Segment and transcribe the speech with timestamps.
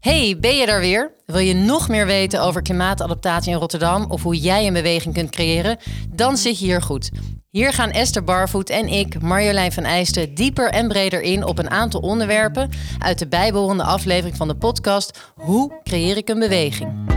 [0.00, 1.14] Hey, ben je daar weer?
[1.26, 5.30] Wil je nog meer weten over klimaatadaptatie in Rotterdam of hoe jij een beweging kunt
[5.30, 5.76] creëren?
[6.08, 7.10] Dan zit je hier goed.
[7.50, 11.70] Hier gaan Esther Barvoet en ik, Marjolein van Eijsten, dieper en breder in op een
[11.70, 17.10] aantal onderwerpen uit de bijbehorende aflevering van de podcast Hoe creëer ik een beweging?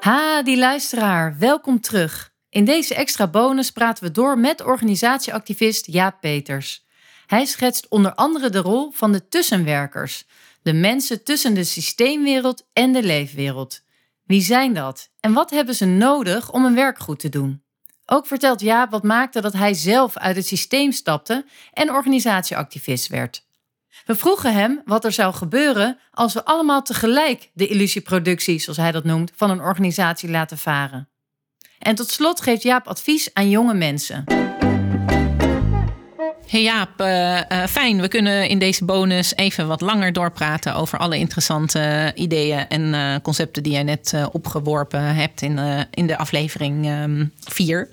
[0.00, 2.29] Ha, die luisteraar, welkom terug.
[2.50, 6.84] In deze extra bonus praten we door met organisatieactivist Jaap Peters.
[7.26, 10.26] Hij schetst onder andere de rol van de tussenwerkers,
[10.62, 13.80] de mensen tussen de systeemwereld en de leefwereld.
[14.26, 17.62] Wie zijn dat en wat hebben ze nodig om hun werk goed te doen?
[18.06, 23.46] Ook vertelt Jaap wat maakte dat hij zelf uit het systeem stapte en organisatieactivist werd.
[24.06, 28.92] We vroegen hem wat er zou gebeuren als we allemaal tegelijk de illusieproductie, zoals hij
[28.92, 31.08] dat noemt, van een organisatie laten varen.
[31.80, 34.24] En tot slot geeft Jaap advies aan jonge mensen.
[36.46, 38.00] Hey Jaap, uh, fijn.
[38.00, 43.14] We kunnen in deze bonus even wat langer doorpraten over alle interessante ideeën en uh,
[43.22, 45.58] concepten die jij net opgeworpen hebt in,
[45.90, 46.90] in de aflevering
[47.44, 47.78] 4.
[47.78, 47.88] Um,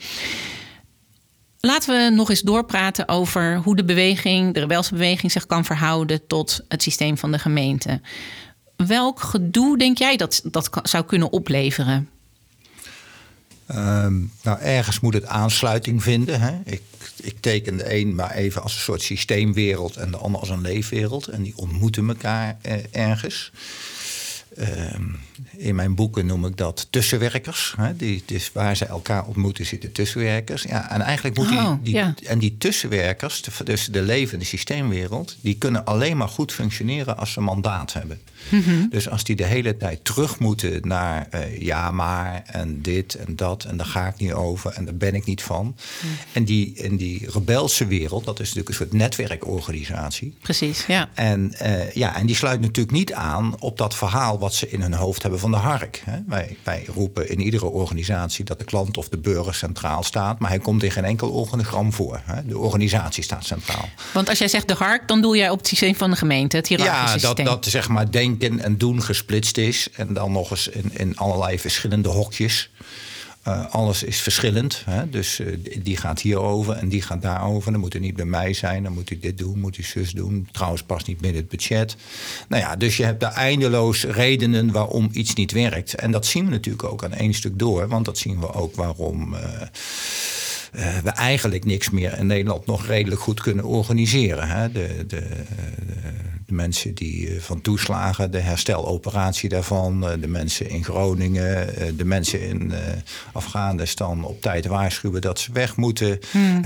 [1.59, 6.27] Laten we nog eens doorpraten over hoe de beweging, de rebelse beweging, zich kan verhouden
[6.27, 8.01] tot het systeem van de gemeente.
[8.75, 12.09] Welk gedoe denk jij dat dat zou kunnen opleveren?
[13.75, 16.41] Um, nou, ergens moet het aansluiting vinden.
[16.41, 16.53] Hè?
[16.65, 16.81] Ik,
[17.15, 20.61] ik teken de een maar even als een soort systeemwereld en de ander als een
[20.61, 21.27] leefwereld.
[21.27, 23.51] En die ontmoeten elkaar eh, ergens.
[24.57, 25.03] Ehm,
[25.57, 27.73] in mijn boeken noem ik dat tussenwerkers.
[27.77, 30.63] Hè, die, dus waar ze elkaar ontmoeten zitten tussenwerkers.
[30.63, 32.13] Ja, en eigenlijk moet die, Oh, die ja.
[32.23, 37.41] en die tussenwerkers, dus de levende systeemwereld, die kunnen alleen maar goed functioneren als ze
[37.41, 38.19] mandaat hebben.
[38.49, 38.87] Mhm.
[38.89, 43.35] Dus als die de hele tijd terug moeten naar eh, ja maar en dit en
[43.35, 45.75] dat en daar ga ik niet over en daar ben ik niet van.
[46.31, 50.33] En die, en die rebelse wereld, dat is natuurlijk een soort netwerkorganisatie.
[50.41, 51.09] Precies, ja.
[51.13, 54.81] En, eh, ja, en die sluit natuurlijk niet aan op dat verhaal wat ze in
[54.81, 56.01] hun hoofd hebben van de hark.
[56.05, 56.17] Hè.
[56.27, 60.49] Wij, wij roepen in iedere organisatie dat de klant of de burger centraal staat, maar
[60.49, 62.21] hij komt in geen enkel organigram voor.
[62.23, 62.45] Hè.
[62.45, 63.89] De organisatie staat centraal.
[64.13, 66.57] Want als jij zegt de hark, dan doe jij op het systeem van de gemeente,
[66.57, 67.45] het Ja, hiërarchische dat, systeem.
[67.45, 69.87] dat zeg maar denken en doen gesplitst is.
[69.95, 72.69] En dan nog eens in, in allerlei verschillende hokjes.
[73.47, 74.81] Eh, alles is verschillend.
[74.85, 75.09] Hè?
[75.09, 77.71] Dus eh, die gaat hierover en die gaat daarover.
[77.71, 78.83] Dan moet u niet bij mij zijn.
[78.83, 80.47] Dan moet u dit doen, moet u zus doen.
[80.51, 81.95] Trouwens, past niet binnen het budget.
[82.49, 85.95] Nou ja, dus je hebt daar eindeloos redenen waarom iets niet werkt.
[85.95, 87.87] En dat zien we natuurlijk ook aan één stuk door.
[87.87, 89.33] Want dat zien we ook waarom.
[89.33, 89.61] eh,
[90.71, 94.47] eh, we eigenlijk niks meer in Nederland nog redelijk goed kunnen organiseren.
[94.47, 94.71] Hè?
[94.71, 95.27] De, de, de,
[96.45, 101.87] de mensen die eh, van toeslagen, de hersteloperatie daarvan, eh, de mensen in Groningen, eh,
[101.97, 102.79] de mensen in eh,
[103.31, 106.19] Afghanistan op tijd waarschuwen dat ze weg moeten.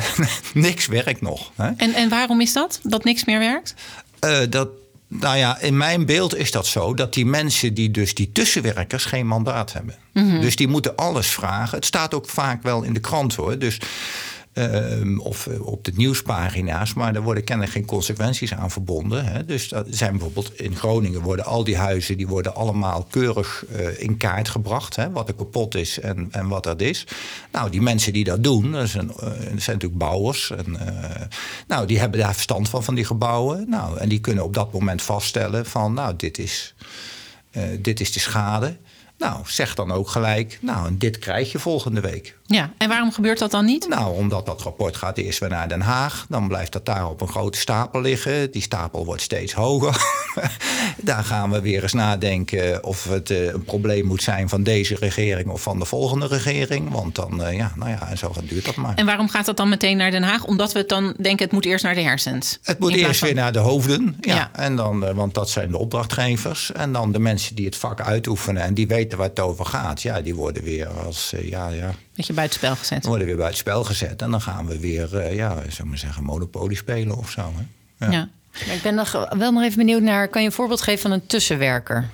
[0.54, 1.52] niks werkt nog.
[1.56, 1.70] Hè?
[1.78, 2.80] En, en waarom is dat?
[2.84, 3.74] Dat niks meer werkt?
[4.20, 4.70] Eh, dat,
[5.20, 9.06] nou ja, in mijn beeld is dat zo dat die mensen die dus die tussenwerkers
[9.06, 9.96] geen mandaat hebben.
[10.42, 11.78] Dus die moeten alles vragen.
[11.78, 13.58] Het staat ook vaak wel in de krant hoor.
[13.58, 13.78] Dus,
[14.54, 19.26] ehm, of eh, op de nieuwspagina's, maar daar worden kennelijk geen consequenties aan verbonden.
[19.26, 19.46] Hè.
[19.46, 24.00] Dus dat zijn bijvoorbeeld in Groningen worden al die huizen die worden allemaal keurig eh,
[24.00, 24.96] in kaart gebracht.
[24.96, 27.08] Hè, wat er kapot is en, en wat dat is.
[27.52, 30.52] Nou, die mensen die dat doen, dat zijn, eh, zijn natuurlijk bouwers.
[30.52, 30.78] En,
[31.68, 33.70] nou, die hebben daar verstand van, van die gebouwen.
[33.70, 36.74] Nou, en die kunnen op dat moment vaststellen van, nou, dit is,
[37.80, 38.76] dit is de schade.
[39.22, 42.38] Nou, zeg dan ook gelijk, nou, en dit krijg je volgende week.
[42.52, 43.88] Ja, en waarom gebeurt dat dan niet?
[43.90, 46.26] Nou, omdat dat rapport gaat eerst weer naar Den Haag.
[46.30, 48.52] Dan blijft dat daar op een grote stapel liggen.
[48.52, 50.02] Die stapel wordt steeds hoger.
[50.98, 54.96] daar gaan we weer eens nadenken of het eh, een probleem moet zijn van deze
[54.96, 56.92] regering of van de volgende regering.
[56.92, 58.96] Want dan, eh, ja, nou ja, en zo duurt dat maar.
[58.96, 60.46] En waarom gaat dat dan meteen naar Den Haag?
[60.46, 62.60] Omdat we het dan denken, het moet eerst naar de hersens.
[62.64, 64.18] Het moet eerst van- weer naar de hoofden.
[64.22, 64.36] Ja.
[64.36, 64.50] Ja.
[64.54, 66.72] En dan, eh, want dat zijn de opdrachtgevers.
[66.72, 70.02] En dan de mensen die het vak uitoefenen en die weten waar het over gaat.
[70.02, 71.70] Ja, die worden weer als, eh, ja,
[72.12, 73.06] ja, Beetje buitenspel gezet.
[73.06, 74.22] worden weer bij het spel gezet.
[74.22, 77.54] En dan gaan we weer, eh, ja, zou maar zeggen, monopolie spelen of zo.
[77.98, 78.06] Hè?
[78.06, 78.30] Ja.
[78.68, 81.12] Maar ik ben nog wel nog even benieuwd naar, kan je een voorbeeld geven van
[81.12, 82.10] een tussenwerker?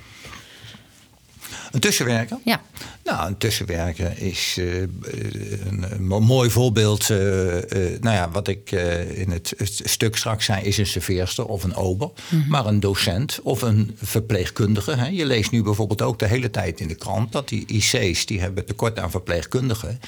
[1.70, 2.38] Een tussenwerker?
[2.44, 2.60] Ja.
[3.04, 7.10] Nou, een tussenwerker is eh, een, een mo- mooi voorbeeld.
[7.10, 7.56] eh,
[7.94, 8.70] eh, nou ja, wat ik
[9.14, 12.10] in het, het stuk straks zei, is een serveerster of een ober.
[12.48, 14.94] Maar een docent of een verpleegkundige.
[14.96, 15.06] Hè.
[15.06, 18.40] Je leest nu bijvoorbeeld ook de hele tijd in de krant dat die IC's die
[18.40, 20.00] hebben tekort aan verpleegkundigen.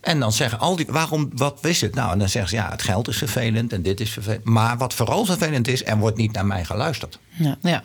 [0.00, 2.12] En dan zeggen al die, waarom, wat is het nou?
[2.12, 4.44] En dan zeggen ze, ja, het geld is vervelend en dit is vervelend.
[4.44, 7.18] Maar wat vooral vervelend is, er wordt niet naar mij geluisterd.
[7.30, 7.58] Ja.
[7.62, 7.82] ja.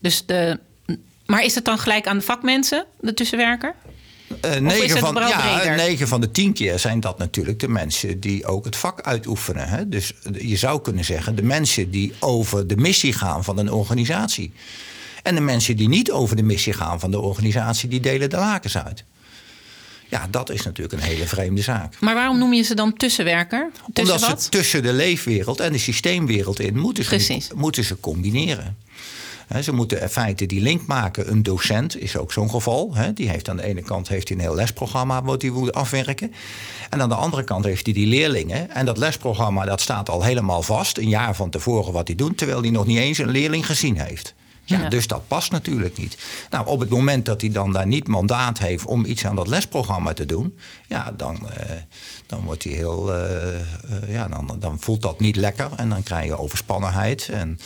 [0.00, 0.60] Dus de,
[1.32, 3.74] maar is het dan gelijk aan de vakmensen, de tussenwerker?
[4.44, 8.46] Uh, negen, van, ja, negen van de tien keer zijn dat natuurlijk de mensen die
[8.46, 9.68] ook het vak uitoefenen.
[9.68, 9.88] Hè?
[9.88, 14.52] Dus je zou kunnen zeggen, de mensen die over de missie gaan van een organisatie.
[15.22, 18.36] En de mensen die niet over de missie gaan van de organisatie, die delen de
[18.36, 19.04] lakens uit.
[20.08, 22.00] Ja, dat is natuurlijk een hele vreemde zaak.
[22.00, 23.70] Maar waarom noem je ze dan tussenwerker?
[23.92, 24.42] Tussen Omdat wat?
[24.42, 28.76] ze tussen de leefwereld en de systeemwereld in moeten, ze, moeten ze combineren.
[29.62, 31.30] Ze moeten in feite die link maken.
[31.30, 32.94] Een docent is ook zo'n geval.
[33.14, 36.32] die heeft aan de ene kant heeft hij een heel lesprogramma wat hij moet afwerken.
[36.90, 38.70] En aan de andere kant heeft hij die leerlingen.
[38.70, 40.98] En dat lesprogramma dat staat al helemaal vast.
[40.98, 42.38] Een jaar van tevoren wat hij doet.
[42.38, 44.34] Terwijl hij nog niet eens een leerling gezien heeft.
[44.64, 46.16] Ja, Dus dat past natuurlijk niet.
[46.50, 49.46] Nou, op het moment dat hij dan daar niet mandaat heeft om iets aan dat
[49.46, 51.50] lesprogramma te doen, ja, dan, uh,
[52.26, 53.14] dan wordt hij heel.
[53.14, 53.60] Uh, uh,
[54.08, 57.28] ja, dan, dan voelt dat niet lekker en dan krijg je overspannenheid.
[57.28, 57.58] En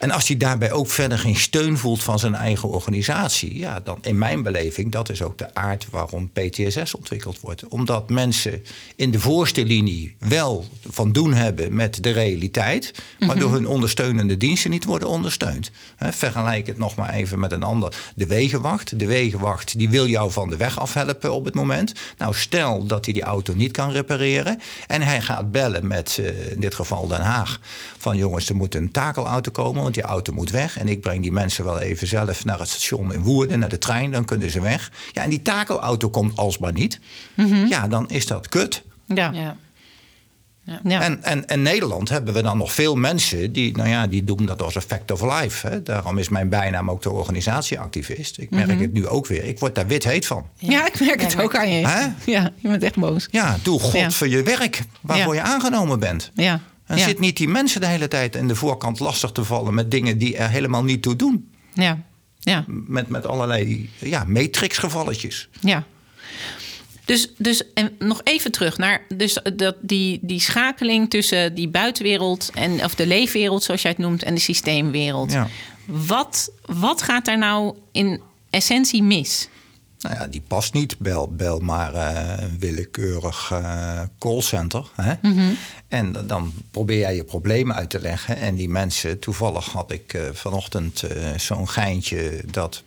[0.00, 3.98] en als hij daarbij ook verder geen steun voelt van zijn eigen organisatie, ja, dan
[4.02, 7.68] in mijn beleving, dat is ook de aard waarom PTSS ontwikkeld wordt.
[7.68, 8.62] Omdat mensen
[8.96, 13.38] in de voorste linie wel van doen hebben met de realiteit, maar mhm.
[13.38, 15.70] door hun ondersteunende diensten niet worden ondersteund.
[15.98, 17.94] vergelijk het nog maar even met een ander.
[18.14, 18.98] De wegenwacht.
[18.98, 21.92] De wegenwacht die wil jou van de weg afhelpen op het moment.
[22.18, 26.50] Nou, stel dat hij die auto niet kan repareren en hij gaat bellen met, uh,
[26.50, 27.60] in dit geval Den Haag,
[27.98, 30.78] van jongens, er moet een takelauto komen want die auto moet weg.
[30.78, 33.78] En ik breng die mensen wel even zelf naar het station in Woerden, naar de
[33.78, 34.90] trein, dan kunnen ze weg.
[35.12, 37.00] Ja, en die takelauto komt alsmaar niet.
[37.34, 37.66] Mhm.
[37.66, 38.82] Ja, dan is dat kut.
[39.06, 39.30] Ja.
[39.32, 39.56] ja.
[40.84, 41.02] Ja.
[41.02, 44.46] En, en in Nederland hebben we dan nog veel mensen die, nou ja, die doen
[44.46, 45.68] dat als effect of life.
[45.68, 45.82] Hè.
[45.82, 48.38] Daarom is mijn bijnaam ook de organisatieactivist.
[48.38, 48.80] Ik merk mhm.
[48.80, 49.44] het nu ook weer.
[49.44, 50.46] Ik word daar wit heet van.
[50.54, 51.80] Ja, ik merk het ook aan je.
[52.26, 53.28] Ja, je bent echt boos.
[53.30, 56.30] Ja, doe God voor je werk waarvoor je aangenomen bent.
[56.34, 56.60] Ja.
[56.90, 59.90] En zit niet die mensen de hele tijd in de voorkant lastig te vallen met
[59.90, 61.50] dingen die er helemaal niet toe doen.
[61.72, 62.02] Ja.
[62.38, 62.64] ja.
[62.66, 65.48] Met, met allerlei ja, matrixgevalletjes.
[65.60, 65.84] Ja.
[67.04, 72.50] Dus, dus en nog even terug naar dus dat, die, die schakeling tussen die buitenwereld
[72.54, 75.32] en of de leefwereld, zoals jij het noemt, en de systeemwereld.
[75.32, 75.48] Ja.
[75.84, 78.20] Wat, wat gaat daar nou in
[78.50, 79.48] essentie mis?
[80.00, 80.98] Nou ja, die past niet.
[80.98, 84.90] Bel, bel maar uh, een willekeurig uh, callcenter.
[84.94, 85.14] Hè?
[85.22, 85.50] Mhm.
[85.88, 88.36] En dan probeer jij je problemen uit te leggen.
[88.36, 91.04] En die mensen, toevallig had ik uh, vanochtend
[91.36, 92.82] zo'n geintje dat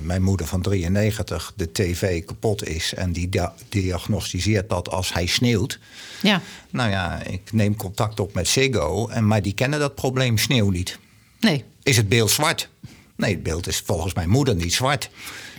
[0.00, 2.94] mijn moeder van 93 de tv kapot is.
[2.94, 3.30] En die
[3.68, 5.78] diagnosticeert dat als hij sneeuwt.
[6.22, 6.40] Ja.
[6.70, 9.08] Nou ja, ik neem contact op met Ziggo.
[9.08, 10.98] En, maar die kennen dat probleem sneeuw niet.
[11.40, 11.64] Nee.
[11.82, 12.68] Is het beeld zwart?
[13.16, 15.10] Nee, het beeld is volgens mijn moeder niet zwart.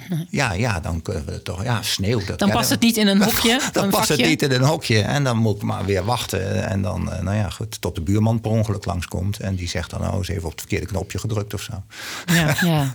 [0.29, 1.63] Ja, ja, dan kunnen we toch.
[1.63, 2.25] Ja, sneeuw.
[2.25, 3.61] Dat, dan past het niet in een hokje.
[3.71, 5.01] dan past het niet in een hokje.
[5.01, 6.67] En dan moet ik maar weer wachten.
[6.67, 9.39] En dan, eh, nou ja, goed, tot de buurman per ongeluk langskomt.
[9.39, 11.83] En die zegt dan, oh, eens even op het verkeerde knopje gedrukt of zo.
[12.25, 12.55] Ja,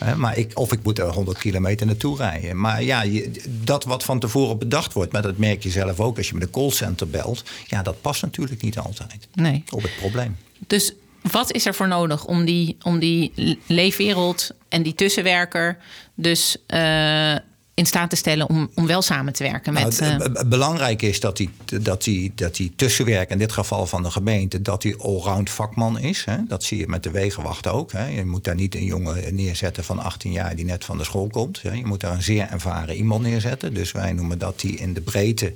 [0.00, 0.14] ja.
[0.16, 2.60] maar ik, of ik moet er 100 kilometer naartoe rijden.
[2.60, 3.04] Maar ja,
[3.48, 6.42] dat wat van tevoren bedacht wordt, maar dat merk je zelf ook als je met
[6.42, 7.44] een callcenter belt.
[7.66, 9.64] Ja, dat past natuurlijk niet altijd nee.
[9.70, 10.36] op het probleem.
[10.66, 10.94] Dus
[11.30, 15.78] wat is er voor nodig om die, om die leefwereld en die tussenwerker
[16.14, 17.34] dus uh,
[17.74, 20.00] in staat te stellen om, om wel samen te werken met.
[20.00, 20.42] Nou, uh...
[20.46, 24.62] Belangrijk is dat die, dat, die, dat die tussenwerker, in dit geval van de gemeente,
[24.62, 26.24] dat die allround vakman is.
[26.24, 26.36] Hè.
[26.48, 27.92] Dat zie je met de wegenwacht ook.
[27.92, 28.06] Hè.
[28.06, 31.28] Je moet daar niet een jongen neerzetten van 18 jaar die net van de school
[31.28, 31.62] komt.
[31.62, 31.72] Hè.
[31.72, 33.74] Je moet daar een zeer ervaren iemand neerzetten.
[33.74, 35.54] Dus wij noemen dat die in de breedte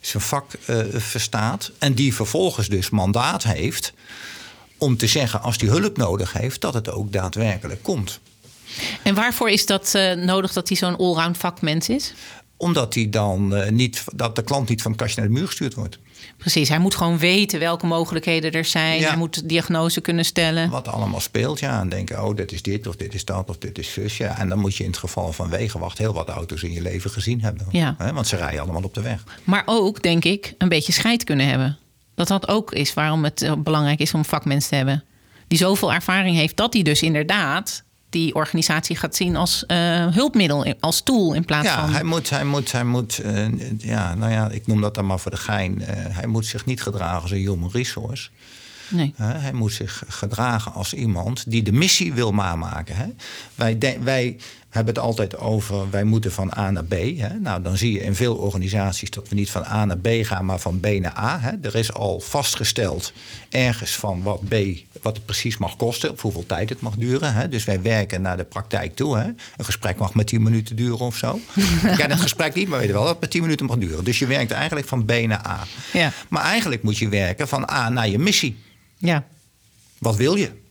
[0.00, 1.70] zijn vak uh, verstaat.
[1.78, 3.92] En die vervolgens dus mandaat heeft
[4.78, 8.20] om te zeggen als hij hulp nodig heeft, dat het ook daadwerkelijk komt.
[9.02, 12.14] En waarvoor is dat uh, nodig dat hij zo'n allround vakmens is?
[12.56, 15.46] Omdat hij dan uh, niet, dat de klant niet van het kastje naar de muur
[15.46, 15.98] gestuurd wordt.
[16.36, 19.02] Precies, hij moet gewoon weten welke mogelijkheden er zijn.
[19.02, 20.70] Hij moet diagnose kunnen stellen.
[20.70, 21.80] Wat allemaal speelt, ja.
[21.80, 24.16] En denken, oh, dit is dit, of dit is dat, of dit is zus.
[24.16, 24.38] Ja.
[24.38, 27.10] En dan moet je in het geval van wegenwacht heel wat auto's in je leven
[27.10, 27.66] gezien hebben.
[27.70, 27.96] Ja.
[28.14, 29.24] Want ze rijden allemaal op de weg.
[29.44, 31.78] Maar ook, denk ik, een beetje scheid kunnen hebben.
[32.14, 35.04] Dat dat ook is waarom het eh, belangrijk is om vakmens te hebben.
[35.48, 40.74] Die zoveel ervaring heeft dat hij dus inderdaad die organisatie gaat zien als uh, hulpmiddel,
[40.80, 41.92] als tool in plaats ja, van.
[41.92, 43.46] Hij moet, hij moet, hij moet, uh,
[43.78, 45.80] ja, nou ja, ik noem dat dan maar voor de gein.
[45.80, 48.28] Uh, hij moet zich niet gedragen als een human resource.
[48.88, 49.14] Nee.
[49.16, 52.96] hij moet zich gedragen als iemand die de missie wil namaken.
[52.96, 53.06] Hè?
[53.54, 54.36] Wij, wij
[54.74, 56.92] hebben het altijd over wij moeten van A naar B.
[56.92, 57.38] Hè?
[57.38, 60.44] Nou, dan zie je in veel organisaties dat we niet van A naar B gaan,
[60.44, 61.40] maar van B naar A.
[61.40, 61.50] Hè?
[61.62, 63.12] Er is al vastgesteld
[63.50, 64.54] ergens van wat B,
[65.02, 67.34] wat het precies mag kosten, of hoeveel tijd het mag duren.
[67.34, 67.48] Hè?
[67.48, 69.16] Dus wij werken naar de praktijk toe.
[69.18, 69.24] Hè?
[69.56, 71.40] Een gesprek mag maar 10 minuten duren of zo.
[71.86, 73.76] Ik ken het gesprek niet, maar weet je wel dat het maar 10 minuten mag
[73.76, 74.04] duren.
[74.04, 75.66] Dus je werkt eigenlijk van B naar A.
[75.92, 76.12] Ja.
[76.28, 78.56] Maar eigenlijk moet je werken van A naar je missie.
[78.98, 79.24] Ja.
[79.98, 80.62] Wat wil je?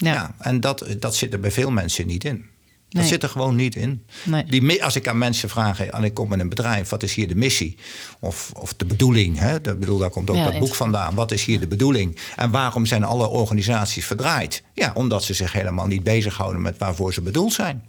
[0.00, 0.12] Ja.
[0.12, 0.34] ja.
[0.38, 2.44] en dat, dat zit er bij veel mensen niet in.
[2.88, 3.10] Dat Nee.
[3.10, 4.04] zit er gewoon niet in.
[4.24, 4.44] Nee.
[4.44, 7.28] Die, als ik aan mensen vraag, en ik kom met een bedrijf, wat is hier
[7.28, 7.76] de missie?
[8.20, 9.38] Of, of de bedoeling?
[9.38, 9.60] Hè?
[9.60, 11.14] Dat bedoel, daar komt ook Ja, dat boek vandaan.
[11.14, 12.18] Wat is hier de bedoeling?
[12.36, 14.62] En waarom zijn alle organisaties verdraaid?
[14.74, 17.84] Ja, omdat ze zich helemaal niet bezighouden met waarvoor ze bedoeld zijn.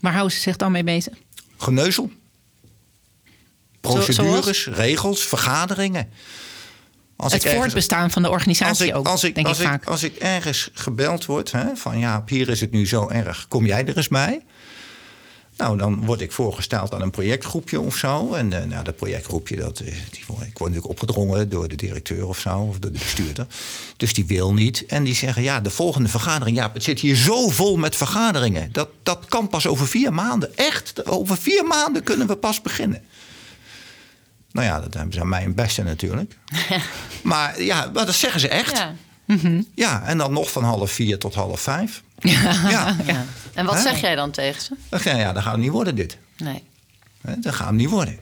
[0.00, 1.14] Waar houden ze zich dan mee bezig?
[1.56, 2.10] Geneuzel.
[3.80, 4.78] Procedures, zoals?
[4.78, 6.08] regels, vergaderingen.
[7.20, 9.66] Als het ergens- voortbestaan van de organisatie als ik, ook, als ik, denk als ik
[9.66, 9.84] vaak.
[9.84, 13.66] Als ik ergens gebeld word hè, van ja, hier is het nu zo erg, kom
[13.66, 14.40] jij er eens bij?
[15.56, 18.32] Nou, dan word ik voorgesteld aan een projectgroepje of zo.
[18.34, 22.26] En eh, nou, dat projectgroepje, dat, eh, die, ik word natuurlijk opgedrongen door de directeur
[22.26, 23.46] of zo, of door de bestuurder.
[23.96, 24.86] Dus die wil niet.
[24.86, 28.68] En die zeggen, ja, de volgende vergadering, ja, het zit hier zo vol met vergaderingen.
[28.72, 30.56] Dat, dat kan pas over vier maanden.
[30.56, 33.02] Echt, over vier maanden kunnen we pas beginnen.
[34.52, 36.36] Nou ja, dat hebben ze aan mij een beste natuurlijk.
[37.22, 38.76] maar ja, maar dat zeggen ze echt.
[38.76, 38.94] Ja.
[39.74, 42.02] Ja, en dan nog van half vier tot half vijf.
[42.18, 42.96] Ja.
[43.06, 43.24] Ja.
[43.54, 44.74] En wat zeg jij dan tegen ze?
[44.88, 46.18] Dan zeg je, ja, dat gaat het niet worden dit.
[46.36, 46.62] Nee.
[47.20, 48.18] Hè, Dat gaat het niet worden.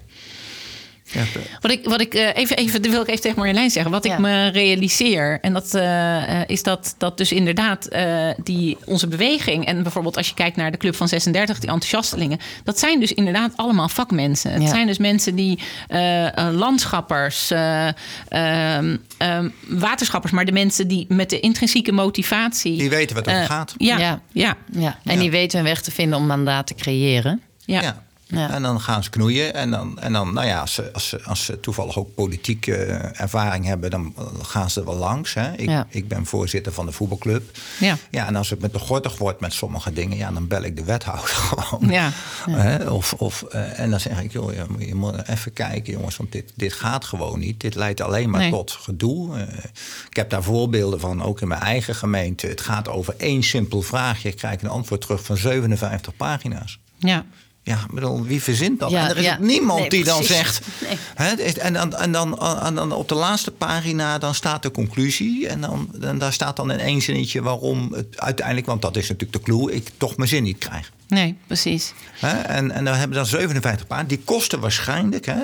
[1.13, 1.23] Ja,
[1.61, 3.93] Wat ik, wat ik eh, even, even, dat wil ik even tegen Marjolein zeggen.
[3.93, 4.13] Wat Ja.
[4.13, 5.39] ik me realiseer.
[5.41, 9.67] En dat eh, eh, is dat, dat dus inderdaad eh, die, onze beweging.
[9.67, 12.39] En bijvoorbeeld als je kijkt naar de Club van 36, die enthousiastelingen.
[12.65, 14.53] Dat zijn dus inderdaad allemaal vakmensen.
[14.53, 14.69] Het Ja.
[14.69, 17.87] zijn dus mensen die eh, eh, landschappers, eh,
[18.29, 20.33] ehm, ehm, waterschappers.
[20.33, 22.77] Maar de mensen die met de intrinsieke motivatie.
[22.79, 23.75] Die weten wat er gaat.
[23.79, 24.57] Ja, Ja.
[24.73, 24.99] ja.
[25.05, 27.43] En die weten een weg te vinden om mandaat te creëren.
[27.65, 28.07] ja.
[28.31, 28.51] Ja.
[28.51, 29.55] En dan gaan ze knoeien.
[29.55, 32.75] En dan, en dan nou ja, als ze, als ze, als ze toevallig ook politieke
[32.77, 35.35] eh, ervaring hebben, dan gaan ze er wel langs.
[35.35, 35.53] Hè.
[35.53, 35.87] Ik, Ja.
[35.91, 37.59] ik ben voorzitter van de voetbalclub.
[37.81, 37.97] Ja.
[38.11, 40.77] ja, en als het met de gortig wordt met sommige dingen, ja, dan bel ik
[40.77, 41.91] de wethouder gewoon.
[41.91, 42.11] Ja.
[42.51, 46.33] Hè, Of, of, eh, en dan zeg ik, joh, je moet- even kijken, jongens, want
[46.33, 47.61] dit, dit gaat gewoon niet.
[47.61, 48.51] Dit leidt alleen maar Nee.
[48.51, 49.37] tot gedoe.
[49.39, 49.65] Eh,
[50.11, 52.47] ik heb daar voorbeelden van, ook in mijn eigen gemeente.
[52.47, 54.29] Het gaat over één simpel vraagje.
[54.29, 56.79] Ik krijg een antwoord terug van 57 pagina's.
[56.99, 57.25] ja.
[57.69, 58.91] Ja, bedoel, wie verzint dat?
[58.91, 59.39] Ja, en er is ja.
[59.41, 60.61] niemand Nee, die dan zegt.
[60.89, 60.99] Nee.
[61.15, 65.49] Hè, en, dan, en, dan, en dan op de laatste pagina dan staat de conclusie.
[65.49, 69.09] En, dan, en daar staat dan in één zinnetje waarom het uiteindelijk, want dat is
[69.09, 70.93] natuurlijk de clue, ik toch mijn zin niet krijg.
[71.09, 71.93] Nee, precies.
[72.13, 72.39] Hè?
[72.41, 74.09] En, en dan hebben we dan 57 pagina's.
[74.09, 75.43] Die kosten waarschijnlijk, hè,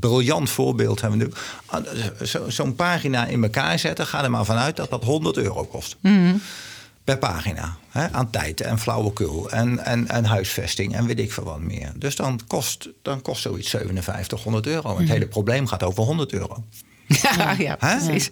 [0.00, 1.32] briljant voorbeeld hebben we nu.
[1.66, 1.84] Ah,
[2.24, 5.96] zo- Zo'n pagina in elkaar zetten, ga er maar vanuit dat dat 100 euro kost.
[7.04, 7.76] Per pagina.
[7.88, 11.92] Hè, aan tijd en flauwekul en, en, en huisvesting en weet ik veel wat meer.
[11.96, 14.98] Dus dan kost, dan kost zoiets 5700 euro.
[14.98, 16.64] Het hele probleem gaat over 100 euro.
[17.22, 17.96] Ja, ja, Hè?
[17.96, 18.30] precies.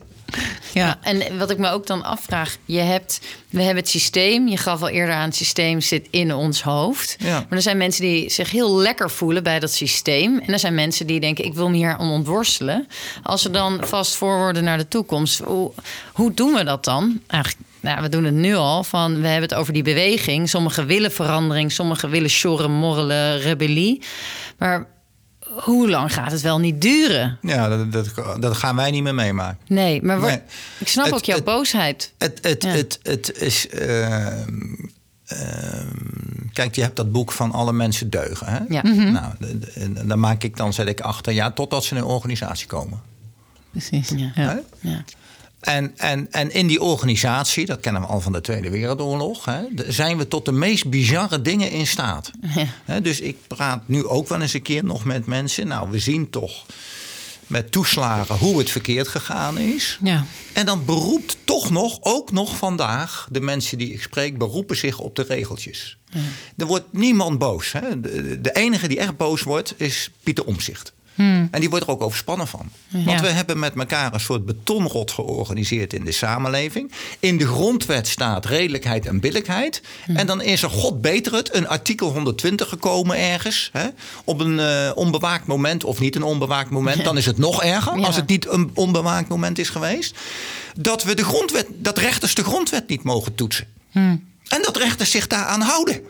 [0.75, 0.99] Ja.
[1.03, 3.21] En wat ik me ook dan afvraag, je hebt,
[3.51, 7.17] we hebben het systeem, je gaf al eerder aan, het systeem zit in ons hoofd.
[7.19, 7.39] Ja.
[7.39, 10.39] Maar er zijn mensen die zich heel lekker voelen bij dat systeem.
[10.39, 12.87] En er zijn mensen die denken, ik wil me hier om ontworstelen.
[13.23, 15.73] Als we dan vast voorwoorden naar de toekomst, hoe,
[16.13, 17.21] hoe doen we dat dan?
[17.27, 20.49] Eigenlijk, nou, we doen het nu al, van we hebben het over die beweging.
[20.49, 24.03] Sommigen willen verandering, sommigen willen sjorren, morrelen, rebellie.
[24.59, 24.87] Maar
[25.63, 27.39] hoe lang gaat het wel niet duren?
[27.43, 29.59] Ja, dat, dat, dat gaan wij niet meer meemaken.
[29.67, 30.41] Nee, maar wat- Nee.
[30.79, 32.13] ik snap Het- ook jouw het- boosheid.
[32.19, 32.69] Het, het, Ja.
[32.71, 33.69] het, het is.
[33.69, 34.75] ehm,
[35.27, 35.87] ehm,
[36.53, 38.47] kijk, je hebt dat boek van alle mensen deugen.
[38.47, 38.59] Hè?
[38.69, 38.83] Ja.
[38.83, 39.33] Nou,
[39.75, 43.01] en dan maak ik dan zet ik achter, ja, totdat ze in een organisatie komen.
[43.71, 44.09] Precies.
[44.17, 44.31] Ja.
[44.35, 44.57] Hè?
[44.81, 45.05] Ja.
[45.61, 49.63] En, en, en in die organisatie, dat kennen we al van de Tweede Wereldoorlog, hè,
[49.87, 52.31] zijn we tot de meest bizarre dingen in staat.
[52.55, 52.67] Ja.
[52.85, 55.67] Hè, dus ik praat nu ook wel eens een keer nog met mensen.
[55.67, 56.65] Nou, we zien toch
[57.47, 59.99] met toeslagen hoe het verkeerd gegaan is.
[60.03, 60.25] Ja.
[60.53, 64.99] En dan beroept toch nog, ook nog vandaag, de mensen die ik spreek, beroepen zich
[64.99, 65.99] op de regeltjes.
[66.57, 67.73] Er wordt niemand boos.
[67.73, 68.01] Hè.
[68.01, 70.93] De, de enige die echt boos wordt, is Pieter Omzicht.
[71.51, 72.71] En die wordt er ook overspannen van.
[72.91, 76.93] Want we hebben met elkaar een soort betonrot georganiseerd in de samenleving.
[77.21, 79.83] In de grondwet staat redelijkheid en billijkheid.
[80.07, 83.71] En dan is er, god beter het, een artikel 120 gekomen ergens.
[83.73, 83.87] Hè,
[84.25, 87.05] op een eh, onbewaakt moment of niet een onbewaakt moment.
[87.05, 88.07] Dan is het nog erger Ja.
[88.07, 90.17] als het niet een onbewaakt moment is geweest.
[90.77, 93.67] Dat, we de grondwet, dat rechters de grondwet niet mogen toetsen.
[94.49, 96.01] En dat rechters zich daaraan houden.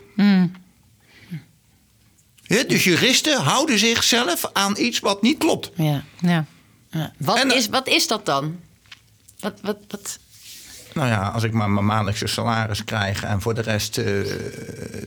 [2.67, 5.71] Dus juristen houden zichzelf aan iets wat niet klopt.
[5.75, 6.03] Ja.
[6.21, 6.45] Ja.
[6.91, 7.13] Ja.
[7.17, 8.55] Wat, En- is, wat is dat dan?
[9.39, 10.19] Wat, wat, wat?
[10.93, 14.05] Nou ja, als ik maar mijn maandelijkse salaris krijg en voor de rest eh,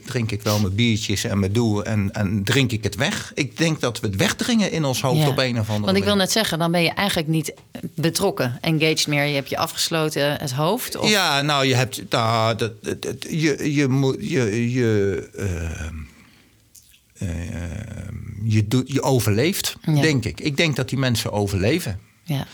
[0.05, 3.31] drink ik wel mijn biertjes en mijn doel en, en drink ik het weg.
[3.35, 5.27] Ik denk dat we het wegdringen in ons hoofd Ja.
[5.27, 7.53] op een of andere Want ik wil net zeggen, dan ben je eigenlijk niet
[7.95, 9.25] betrokken, engaged meer.
[9.25, 10.95] Je hebt je afgesloten het hoofd.
[10.97, 11.09] Of...
[11.09, 12.01] Ja, nou, je hebt.
[12.09, 14.15] Nou, dat, dat, dat- je, je moet.
[14.19, 15.95] Je, je, ehm,
[18.43, 20.01] je, doet, je overleeft, Ja.
[20.01, 20.39] denk ik.
[20.41, 21.99] Ik denk dat die mensen overleven.
[22.23, 22.45] Ja.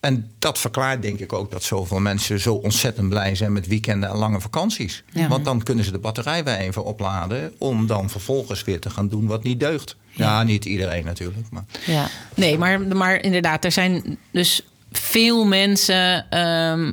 [0.00, 4.10] En dat verklaart denk ik ook dat zoveel mensen zo ontzettend blij zijn met weekenden
[4.10, 5.04] en lange vakanties.
[5.12, 5.28] Ja.
[5.28, 9.08] Want dan kunnen ze de batterij weer even opladen om dan vervolgens weer te gaan
[9.08, 9.96] doen wat niet deugt.
[10.10, 11.50] Ja, niet iedereen natuurlijk.
[11.50, 11.64] Maar.
[11.86, 12.08] ja.
[12.34, 16.92] Nee, maar, maar inderdaad, er zijn dus veel mensen ehm,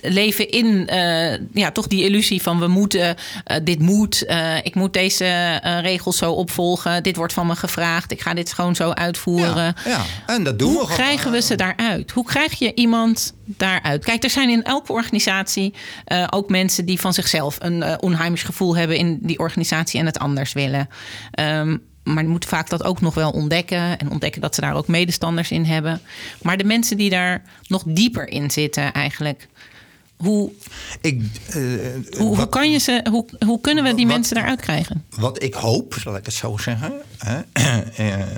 [0.00, 4.74] leven in eh, ja, toch die illusie van we moeten, eh, dit moet, eh, ik
[4.74, 8.90] moet deze regels zo opvolgen, dit wordt van me gevraagd, ik ga dit gewoon zo
[8.90, 9.74] uitvoeren.
[9.84, 12.10] Ja, ja, en dat doen we Hoe krijgen we ze daaruit?
[12.10, 14.04] Hoe krijg je iemand daaruit?
[14.04, 15.74] Kijk, er zijn in elke organisatie
[16.30, 20.52] ook mensen die van zichzelf een onheimisch gevoel hebben in die organisatie en het anders
[20.52, 20.88] willen.
[21.30, 24.74] Ehm, maar die moeten vaak dat ook nog wel ontdekken en ontdekken dat ze daar
[24.74, 26.00] ook medestanders in hebben.
[26.42, 29.48] Maar de mensen die daar nog dieper in zitten, eigenlijk.
[30.20, 30.50] Hoe,
[31.00, 35.04] Ik, eh, hoe, kan je ze, hoe, hoe kunnen we die Wat- mensen daaruit krijgen?
[35.16, 36.92] Wat ik hoop, zal ik het zo zeggen.
[37.18, 38.36] Hè, eh, eh,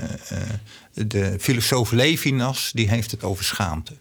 [0.92, 3.92] de filosoof Levinas die heeft het over schaamte.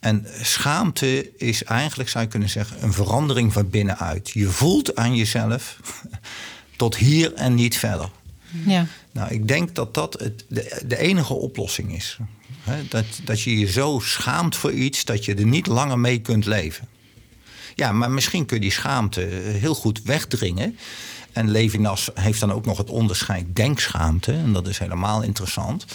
[0.00, 4.30] En schaamte is eigenlijk, zou je kunnen zeggen, een verandering van binnenuit.
[4.30, 5.80] Je voelt aan jezelf
[6.76, 8.08] tot hier en niet verder.
[8.66, 8.86] Ja.
[9.12, 12.18] Nou, ik denk dat dat het, de, de enige oplossing is.
[12.88, 16.46] Dat, dat je je zo schaamt voor iets dat je er niet langer mee kunt
[16.46, 16.88] leven.
[17.74, 20.78] Ja, maar misschien kun je die schaamte heel goed wegdringen.
[21.32, 24.32] En Levinas heeft dan ook nog het onderscheid denkschaamte.
[24.32, 25.86] En dat is helemaal interessant.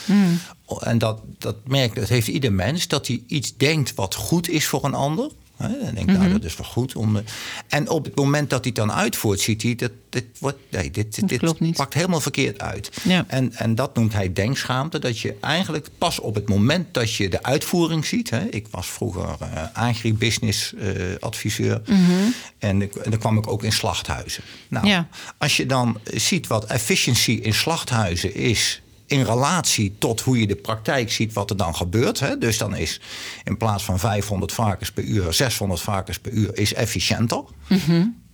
[0.80, 4.66] En dat, dat merkt, dat heeft ieder mens, dat hij iets denkt wat goed is
[4.66, 5.32] voor een ander.
[5.58, 6.96] Dan denkt nou, dat is wel goed.
[6.96, 7.24] Om de-
[7.68, 10.92] en op het moment dat hij het dan uitvoert, ziet hij dat dit, wordt, nee,
[10.92, 11.40] dit, dit,
[11.76, 12.92] pakt helemaal verkeerd uit.
[13.04, 13.26] Ja.
[13.28, 15.00] En, en dat noemt hij denkschaamte.
[15.00, 18.30] Dat je eigenlijk pas op het moment dat je de uitvoering ziet.
[18.30, 21.82] Hè, ik was vroeger eh agribusiness eh, adviseur.
[22.60, 24.44] En, ik- en dan kwam ik ook in slachthuizen.
[24.68, 25.08] Nou, Ja.
[25.38, 30.56] als je dan ziet wat efficiency in slachthuizen is in relatie tot hoe je de
[30.56, 32.20] praktijk ziet wat er dan gebeurt.
[32.20, 32.38] Hè?
[32.38, 33.02] Dus dan is
[33.44, 37.44] in plaats van 500 varkens per uur, 600 varkens per uur is efficiënter.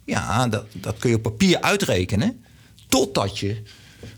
[0.06, 2.44] Ja, dat, dat kun je op papier uitrekenen.
[2.88, 3.62] Totdat je.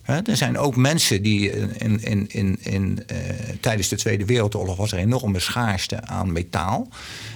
[0.02, 3.18] Hè, er zijn ook mensen die in, in, in, in, eh,
[3.60, 6.88] tijdens de Tweede Wereldoorlog was er enorme schaarste aan metaal.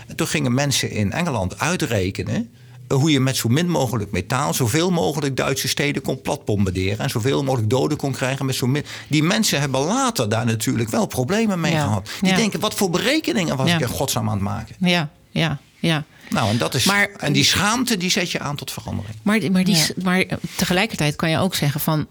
[0.07, 2.53] En toen gingen mensen in Engeland uitrekenen
[2.93, 7.43] hoe je met zo min mogelijk metaal zoveel mogelijk Duitse steden kon platbombarderen en zoveel
[7.43, 8.83] mogelijk doden kon krijgen met zo min.
[9.07, 12.09] Die mensen hebben later daar natuurlijk wel problemen mee Ja, gehad.
[12.21, 12.35] Die ja.
[12.35, 13.75] denken, wat voor berekeningen was Ja.
[13.75, 14.75] ik in godsnaam aan het maken?
[14.79, 16.03] Ja, ja, ja.
[16.29, 19.15] Nou, en, dat is, Maar- en die schaamte die zet je aan tot verandering.
[19.21, 19.85] Maar, maar, die, Ja.
[20.03, 20.25] maar
[20.55, 22.07] tegelijkertijd kan je ook zeggen van...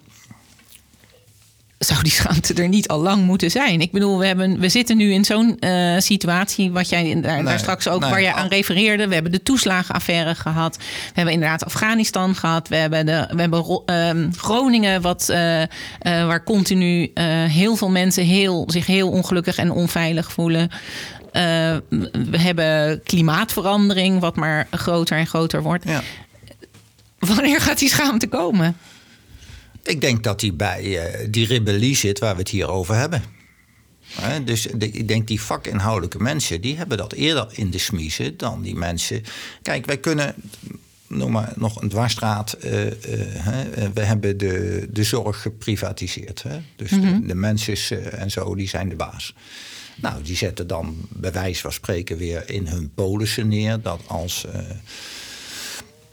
[1.78, 3.80] Zou die schaamte er niet al lang moeten zijn?
[3.80, 6.70] Ik bedoel, we, hebben, we zitten nu in zo'n eh, situatie...
[6.70, 9.08] wat jij daar, straks ook nee, waar je aan refereerde.
[9.08, 10.76] We hebben de toeslagenaffaire gehad.
[10.76, 12.68] We hebben inderdaad Afghanistan gehad.
[12.68, 15.68] We hebben, de, we hebben ehm, Groningen, wat, eh, eh,
[16.00, 17.10] waar continu
[17.48, 20.70] heel veel mensen heel, zich heel ongelukkig en onveilig voelen.
[22.10, 25.84] We hebben klimaatverandering, wat maar groter en groter wordt.
[25.88, 26.02] Ja.
[27.18, 28.76] Wanneer gaat die schaamte komen?
[29.82, 33.22] Ik denk dat die bij eh, die rebellie zit waar we het hier over hebben.
[34.44, 38.62] Dus de- ik denk die vakinhoudelijke mensen, die hebben dat eerder in de smiezen dan
[38.62, 39.22] die mensen.
[39.62, 40.34] Kijk, wij kunnen,
[41.06, 42.52] noem maar nog een dwarsstraat.
[42.52, 46.42] eh, eh, we hebben de, de zorg geprivatiseerd.
[46.42, 46.58] Hè?
[46.76, 49.34] Dus de, de mensen en zo, die zijn de baas.
[50.00, 54.44] Nou, die zetten dan bij wijze van spreken weer in hun polissen neer dat als.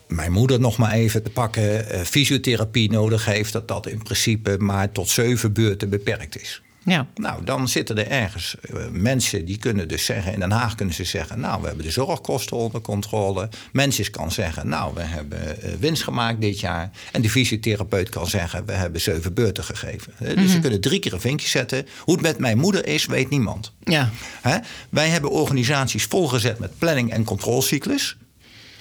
[0.08, 4.58] Mijn moeder nog maar even te pakken, eh, fysiotherapie nodig heeft, dat dat in principe
[4.60, 6.62] maar tot zeven beurten beperkt is.
[6.86, 7.08] Ja.
[7.16, 10.96] Nou, dan zitten er ergens eh, mensen die kunnen dus zeggen, in Den Haag kunnen
[10.96, 13.50] ze zeggen, nou, we hebben de zorgkosten onder controle.
[13.72, 16.92] Mensen kan zeggen, nou, we hebben eh, winst gemaakt dit jaar.
[17.12, 20.14] En de fysiotherapeut kan zeggen, we hebben zeven beurten gegeven.
[20.36, 21.88] Dus ze kunnen drie keer een vinkje zetten.
[22.00, 23.72] Hoe het met mijn moeder is, weet niemand.
[23.84, 24.10] Ja.
[24.42, 24.58] Hè?
[24.90, 28.18] Wij hebben organisaties volgezet met planning en controlecyclus.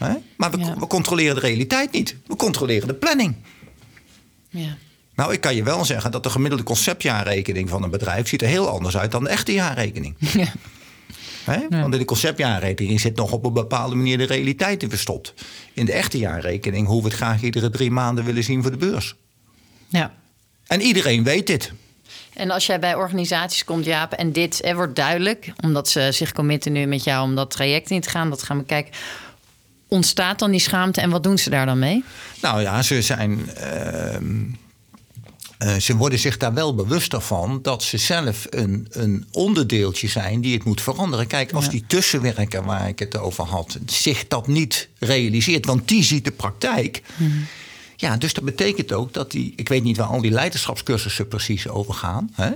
[0.04, 0.14] Hè?
[0.36, 0.74] Maar we, Ja.
[0.78, 2.16] we controleren de realiteit niet.
[2.26, 3.34] We controleren de planning.
[4.48, 4.76] Ja.
[5.14, 8.48] Nou, ik kan je wel zeggen dat de gemiddelde conceptjaarrekening van een bedrijf ziet er
[8.48, 10.14] heel anders uit dan de echte jaarrekening.
[10.32, 10.52] Ja.
[11.44, 11.58] Hè?
[11.68, 15.34] Want in de conceptjaarrekening zit nog op een bepaalde manier de realiteit in verstopt.
[15.72, 18.76] In de echte jaarrekening hoe we het graag iedere drie maanden willen zien voor de
[18.76, 19.14] beurs.
[19.88, 20.14] ja.
[20.66, 21.72] En iedereen weet dit.
[22.34, 26.32] En als jij bij organisaties komt, Jaap, en dit er wordt duidelijk, omdat ze zich
[26.32, 28.92] committen nu met jou om dat traject in te gaan, dat gaan we kijken.
[29.88, 32.04] Ontstaat dan die schaamte en wat doen ze daar dan mee?
[32.42, 33.50] Nou ja, ze zijn.
[33.54, 34.24] ehm,
[35.58, 40.40] eh, ze worden zich daar wel bewuster van dat ze zelf een, een onderdeeltje zijn
[40.40, 41.26] die het moet veranderen.
[41.26, 46.02] Kijk, als die tussenwerker waar ik het over had, zich dat niet realiseert, want die
[46.02, 47.02] ziet de praktijk.
[48.04, 51.68] Ja, dus dat betekent ook dat die, ik weet niet waar al die leiderschapscursussen precies
[51.68, 52.30] over gaan.
[52.34, 52.50] Hè?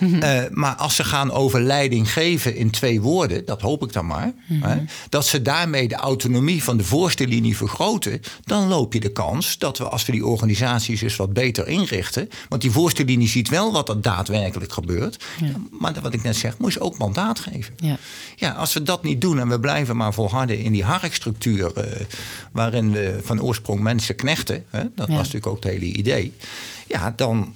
[0.00, 4.06] Eh, maar als ze gaan over leiding geven in twee woorden, dat hoop ik dan
[4.06, 4.76] maar, hè,
[5.08, 9.58] dat ze daarmee de autonomie van de voorste linie vergroten, dan loop je de kans
[9.58, 13.48] dat we als we die organisaties dus wat beter inrichten, want die voorste linie ziet
[13.48, 15.24] wel wat er daadwerkelijk gebeurt,
[15.70, 17.74] maar wat ik net zeg, moet je ook mandaat geven.
[17.76, 17.96] Ja.
[18.36, 21.84] Ja, als we dat niet doen en we blijven maar volharden in die harkstructuur, eh,
[22.52, 25.12] waarin we van oorsprong mensen knechten, hè, dat Ja.
[25.14, 26.32] was natuurlijk ook het hele idee,
[26.86, 27.54] ja, dan,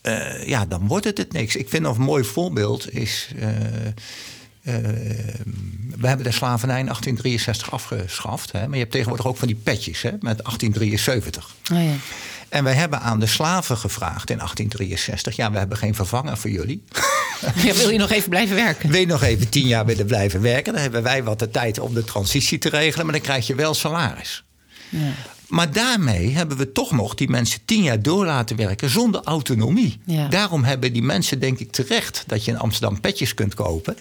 [0.00, 1.56] eh, ja, dan wordt het het niks.
[1.56, 3.28] Ik vind nog een mooi voorbeeld is.
[3.38, 4.74] eh, eh,
[5.96, 8.52] we hebben de slavernij in 1863 afgeschaft.
[8.52, 11.54] Hè, maar je hebt tegenwoordig ook van die petjes hè, met 1873.
[11.72, 11.92] Oh ja.
[12.48, 16.50] En wij hebben aan de slaven gevraagd in 1863: ja, we hebben geen vervanger voor
[16.50, 16.82] jullie.
[17.62, 18.90] Ja, wil je nog even blijven werken?
[18.90, 20.72] Wil je nog even tien jaar willen blijven werken?
[20.72, 23.54] Dan hebben wij wat de tijd om de transitie te regelen, maar dan krijg je
[23.54, 24.44] wel salaris.
[24.88, 25.10] Ja.
[25.48, 30.00] Maar daarmee hebben we toch nog die mensen tien jaar door laten werken zonder autonomie.
[30.04, 30.28] Ja.
[30.28, 33.96] Daarom hebben die mensen, denk ik, terecht dat je in Amsterdam petjes kunt kopen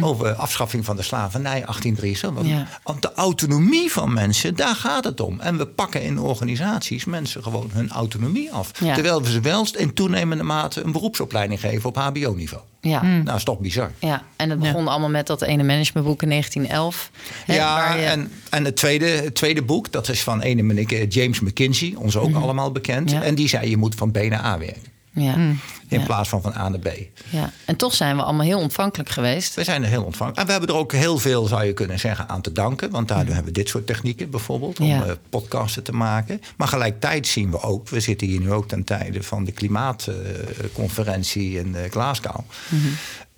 [0.00, 2.30] over afschaffing van de slavernij 1873.
[2.30, 2.56] Want, Hmm.
[2.56, 2.80] Ja.
[2.84, 5.40] want de autonomie van mensen, daar gaat het om.
[5.40, 8.70] En we pakken in organisaties mensen gewoon hun autonomie af.
[8.80, 8.94] Ja.
[8.94, 12.62] Terwijl we ze wel in toenemende mate een beroepsopleiding geven op HBO-niveau.
[12.80, 13.02] Ja.
[13.02, 13.90] Nou, dat is toch bizar.
[13.98, 17.10] ja, en het begon allemaal met dat ene managementboek in 1911.
[17.46, 20.62] hè, ja, waar je- en, en het, tweede, het tweede boek, dat is van ene
[20.62, 23.06] meneer eh, James McKinsey, ons ook allemaal bekend.
[23.10, 23.14] Mhm.
[23.20, 23.22] Ja.
[23.22, 24.82] En die zei: je moet van B naar A werken.
[25.12, 26.04] Ja, In Ja.
[26.04, 26.88] plaats van van A naar B.
[27.28, 27.52] ja.
[27.64, 29.54] En toch zijn we allemaal heel ontvankelijk geweest.
[29.54, 30.38] We zijn er heel ontvankelijk.
[30.40, 32.90] En we hebben er ook heel veel, zou je kunnen zeggen, aan te danken.
[32.90, 34.80] Want daardoor hebben we dit soort technieken bijvoorbeeld.
[34.80, 35.04] Om Ja.
[35.04, 36.40] eh, podcasten te maken.
[36.56, 37.88] Maar gelijkertijd zien we ook.
[37.88, 42.40] We zitten hier nu ook ten tijde van de klimaatconferentie in eh, Glasgow.
[42.68, 42.86] Mhm.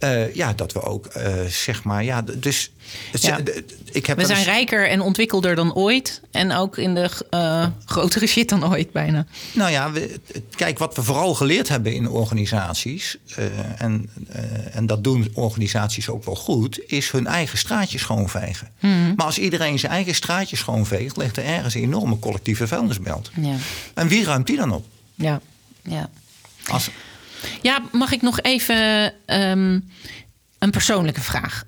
[0.02, 2.70] Eh, ja, dat we ook, eh, zeg maar, ja, dus...
[3.12, 3.38] Ja.
[3.92, 6.20] ik heb We zijn eens- rijker en ontwikkelder dan ooit.
[6.30, 9.26] En ook in de eh, grotere shit dan ooit bijna.
[9.52, 10.20] Nou ja, we,
[10.56, 13.16] kijk, wat we vooral geleerd hebben in organisaties,
[13.78, 14.10] en,
[14.72, 18.68] en dat doen organisaties ook wel goed, is hun eigen straatje schoonvegen.
[19.16, 23.30] Maar als iedereen zijn eigen straatje schoonveegt, ligt er ergens een enorme collectieve vuilnisbelt.
[23.40, 23.54] Ja,
[23.94, 24.86] En wie ruimt die dan op?
[25.14, 25.40] Ja.
[25.82, 26.10] ja.
[26.66, 26.90] Als,
[27.62, 29.80] Ja, mag ik nog even ehm,
[30.58, 31.64] een persoonlijke vraag?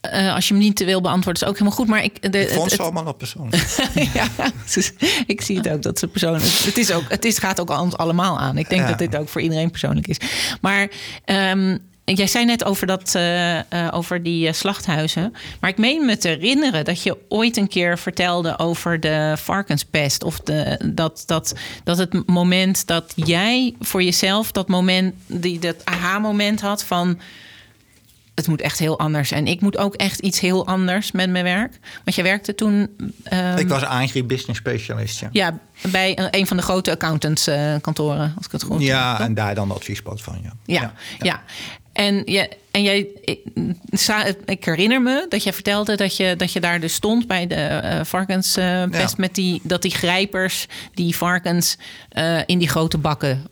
[0.00, 1.86] Eh, als je hem niet wil beantwoorden, is ook helemaal goed.
[1.88, 3.50] Maar ik, de, ik vond het- ze allemaal op persoon.
[4.14, 4.26] ja,
[4.74, 4.92] dus
[5.26, 6.44] ik zie het ook dat ze persoonlijk.
[6.44, 8.58] Het, is ook, het is, gaat ook ons allemaal aan.
[8.58, 8.88] Ik denk Ja.
[8.88, 10.16] dat dit ook voor iedereen persoonlijk is.
[10.60, 10.88] Maar
[11.24, 11.78] ehm,
[12.16, 15.34] jij zei net over, dat, eh, eh, over die eh, slachthuizen.
[15.60, 20.24] Maar ik meen me te herinneren dat je ooit een keer vertelde over de varkenspest.
[20.24, 25.84] Of de, dat, dat, dat het moment dat jij voor jezelf dat moment, die, dat
[25.84, 27.18] aha-moment had van
[28.38, 29.30] het moet echt heel anders.
[29.30, 31.78] En ik moet ook echt iets heel anders met mijn werk.
[32.04, 32.88] Want je werkte toen.
[33.22, 35.28] ehm, ik was agri-business specialist, ja.
[35.32, 35.58] ja,
[35.90, 39.26] bij een, een van de grote accountantskantoren, als ik het goed Ja, heb.
[39.26, 40.52] en daar dan de adviespad van, ja.
[40.64, 41.42] Ja, ja.
[41.98, 43.06] En, je, en jij,
[44.44, 47.54] ik, herinner me dat je vertelde dat je, dat je daar dus stond bij de
[47.54, 48.92] eh, varkenspest.
[48.92, 49.08] Ja.
[49.16, 51.76] met die, dat die grijpers die varkens
[52.08, 53.46] eh, in die grote bakken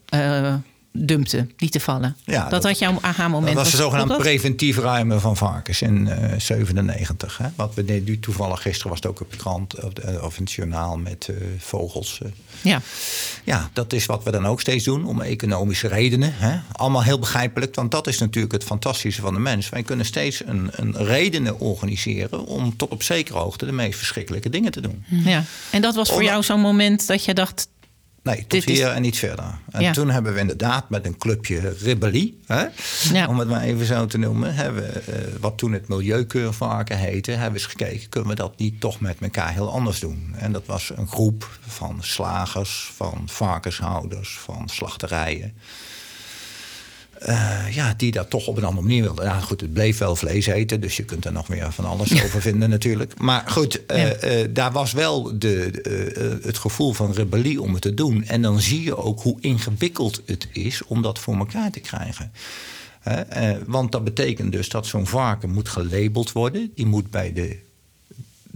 [1.01, 2.17] eh dumpten, lieten vallen.
[2.25, 3.55] Ja, dat, dat- had jouw aha-moment.
[3.55, 7.39] Dat was de zogenaamd preventief ruimen van varkens in eh 97.
[7.39, 7.47] Hè?
[7.57, 10.43] Wat we nu toevallig gisteren was het ook op de krant of, de- of in
[10.43, 12.21] het journaal met eh, vogels.
[12.23, 12.29] eh.
[12.63, 12.81] Ja.
[13.45, 16.33] Ja, dat is wat we dan ook steeds doen om economische redenen.
[16.37, 16.59] Hè?
[16.73, 19.69] Allemaal heel begrijpelijk, want dat is natuurlijk het fantastische van de mens.
[19.69, 24.51] Wij kunnen steeds een, een redenen organiseren om tot op zekere hoogte de meest verschrikkelijke
[24.51, 25.05] dingen te doen.
[25.09, 25.45] ja.
[25.71, 27.69] En dat was voor jou zo'n moment dat je dacht...
[28.27, 29.45] Nee, tot Dit is- hier en niet verder.
[29.71, 29.93] En Ja.
[29.93, 32.65] toen hebben we inderdaad met een clubje rebellie, hè,
[33.13, 33.27] Ja.
[33.29, 37.53] om het maar even zo te noemen, hebben eh, wat toen het Milieukeurvarken heette, hebben
[37.53, 40.35] we eens gekeken, kunnen we dat niet toch met elkaar heel anders doen?
[40.39, 45.55] En dat was een groep van slagers, van varkenshouders, van slachterijen.
[47.19, 49.25] Eh, ja, die dat toch op een andere manier wilden.
[49.25, 52.13] Ja, goed, het bleef wel vlees eten, dus je kunt er nog meer van alles
[52.25, 53.19] over vinden natuurlijk.
[53.21, 54.13] Maar goed, eh, Ja.
[54.13, 58.25] eh, daar was wel de, het gevoel van rebellie om het te doen.
[58.25, 62.33] En dan zie je ook hoe ingewikkeld het is om dat voor elkaar te krijgen.
[63.67, 66.71] Want dat betekent dus dat zo'n varken moet gelabeld worden.
[66.75, 67.59] Die moet bij de,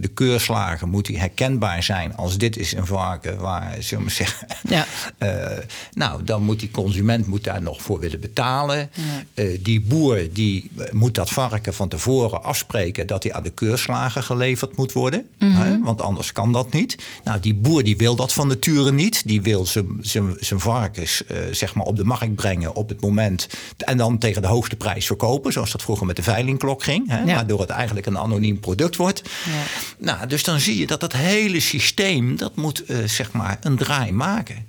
[0.01, 4.47] de keurslagen moet die herkenbaar zijn als dit is een varken waar, zullen we zeggen...
[4.69, 4.85] Ja.
[5.17, 5.57] Eh,
[5.93, 8.89] nou, dan moet die consument moet daar nog voor willen betalen.
[9.33, 13.49] Eh, die boer die eh, moet dat varken van tevoren afspreken dat hij aan de
[13.49, 15.25] keurslager geleverd moet worden.
[15.37, 16.97] hè, want anders kan dat niet.
[17.23, 19.27] Nou, die boer die wil dat van nature niet.
[19.27, 23.47] Die wil zijn- varkens zeg maar op de markt brengen op het moment.
[23.77, 25.51] En dan tegen de hoogste prijs verkopen.
[25.53, 27.09] Zoals dat vroeger met de veilingklok ging.
[27.09, 27.35] Hè, Ja.
[27.35, 29.21] Waardoor het eigenlijk een anoniem product wordt.
[29.97, 33.77] Nou, dus dan zie je dat dat hele systeem, dat moet eh, zeg maar een
[33.77, 34.65] draai maken.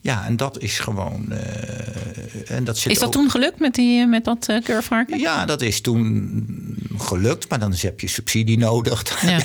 [0.00, 1.32] Ja, en dat is gewoon.
[1.32, 5.18] eh, en dat zit Is dat ook- toen gelukt met, die, met dat uh, curvevarken?
[5.18, 9.04] Ja, dat is toen gelukt, maar dan heb je subsidie nodig.
[9.28, 9.38] Ja.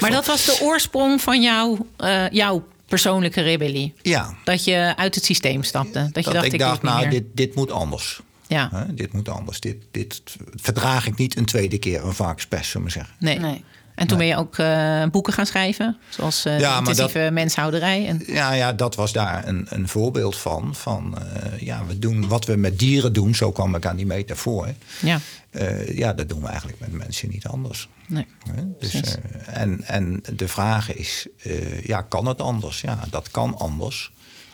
[0.00, 3.94] Maar dat was de oorsprong van jouw, eh, jouw persoonlijke rebellie.
[4.02, 6.08] Ja, Dat je uit het systeem stapte.
[6.12, 7.10] Dat, je dacht, ik ik dacht, nou, meer.
[7.10, 8.20] dit, dit moet anders.
[8.46, 9.60] Ja, Hè, dit moet anders.
[9.60, 10.22] Dit, dit
[10.54, 13.14] verdraag ik niet een tweede keer een varkenspest, zullen we zeggen.
[13.18, 13.38] nee.
[13.38, 13.64] Nee.
[13.96, 15.96] En toen ben je ook eh, boeken gaan schrijven.
[16.08, 18.06] Zoals eh Ja, intensieve menshouderij.
[18.06, 20.74] En, Ja, ja, dat was daar een, een voorbeeld van.
[20.74, 24.06] van eh, ja, we doen wat we met dieren doen, zo kwam ik aan die
[24.06, 24.68] metafoor.
[25.00, 25.20] ja,
[25.86, 27.88] ja, dat doen we eigenlijk met mensen niet anders.
[28.06, 28.26] nee.
[28.78, 31.26] Dus, en, en de vraag is,
[31.82, 32.80] ja, kan het anders?
[32.80, 34.12] Ja, dat kan anders.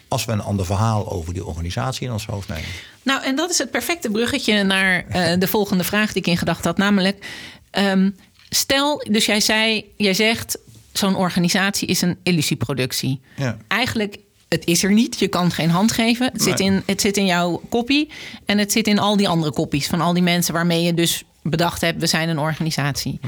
[0.09, 2.68] Als we een ander verhaal over die organisatie in ons hoofd nemen.
[3.02, 5.05] Nou, en dat is het perfecte bruggetje naar
[5.38, 6.76] de volgende vraag die ik in gedachten had.
[6.76, 7.26] Namelijk,
[7.70, 8.11] ehm,
[8.55, 10.59] stel, dus jij zei, jij zegt,
[10.93, 13.21] zo'n organisatie is een illusieproductie.
[13.37, 13.57] Ja.
[13.69, 14.17] Eigenlijk,
[14.49, 15.19] het is er niet.
[15.19, 16.31] Je kan geen hand geven.
[16.33, 18.11] Het, zit in, het zit in jouw kopie.
[18.45, 21.23] En het zit in al die andere kopies van al die mensen waarmee je dus
[21.43, 23.21] bedacht hebt, we zijn een organisatie.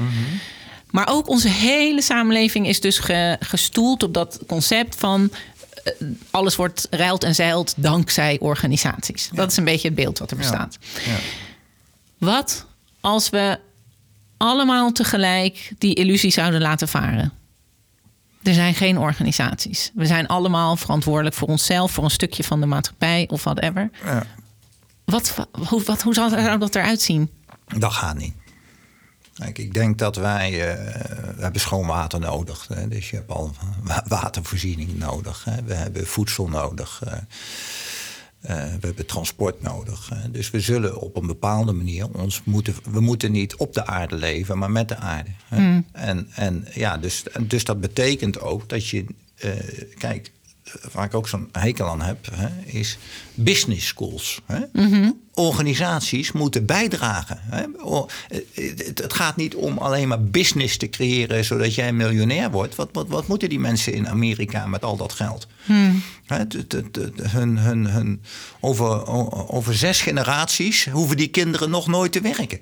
[0.91, 5.31] Maar ook onze hele samenleving is dus ge- gestoeld op dat concept van
[5.83, 5.93] eh,
[6.31, 9.29] alles wordt ruilt en zeilt dankzij organisaties.
[9.33, 10.77] Dat is een beetje het beeld wat er bestaat.
[11.05, 11.15] Ja.
[12.17, 12.65] Wat
[13.01, 13.59] als we
[14.37, 17.31] allemaal tegelijk die illusie zouden laten varen?
[18.43, 19.91] Er zijn geen organisaties.
[19.93, 23.89] We zijn allemaal verantwoordelijk voor onszelf, voor een stukje van de maatschappij of whatever.
[24.05, 24.23] Ja.
[25.05, 27.29] Wat, hoe, wat, hoe zou dat eruit zien?
[27.77, 28.33] Dat gaat niet.
[29.33, 31.01] Kijk, ik denk dat wij, eh,
[31.35, 32.67] we hebben schoon water nodig.
[32.67, 32.87] Hè?
[32.87, 35.43] Dus je hebt al wa- watervoorziening nodig.
[35.43, 35.63] Hè?
[35.63, 37.01] We hebben voedsel nodig.
[37.07, 37.13] eh,
[38.47, 40.11] eh, we hebben transport nodig.
[40.31, 42.75] Dus we zullen op een bepaalde manier ons moeten.
[42.91, 45.29] We moeten niet op de aarde leven, maar met de aarde.
[45.47, 45.79] Hè?
[45.91, 49.05] En, en ja, dus, dus dat betekent ook dat je.
[49.35, 49.51] eh,
[49.97, 50.31] kijk,
[50.91, 52.97] waar ik ook zo'n hekel aan heb, hè, is
[53.33, 54.41] business schools.
[54.45, 54.59] Hè?
[55.33, 57.39] Organisaties moeten bijdragen.
[57.41, 57.63] Hè?
[57.83, 58.07] O-
[58.53, 62.75] Het, het gaat niet om alleen maar business te creëren zodat jij miljonair wordt.
[62.75, 65.47] Wat, wat, wat moeten die mensen in Amerika met al dat geld?
[66.25, 66.99] Hè, het- het-
[67.31, 68.21] hun, hun, hun,
[68.59, 69.07] over,
[69.49, 72.59] over zes generaties hoeven die kinderen nog nooit te werken.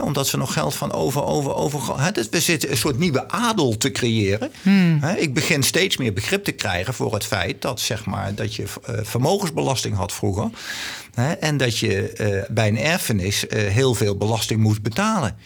[0.00, 2.12] Omdat ze nog geld van over, over, over.
[2.12, 4.50] Dus we zitten een soort nieuwe adel te creëren.
[5.00, 8.54] Hè, ik begin steeds meer begrip te krijgen voor het feit dat, zeg maar, dat
[8.54, 10.50] je eh, vermogensbelasting had vroeger.
[11.40, 15.36] En dat je eh, bij een erfenis eh, heel veel belasting moest betalen.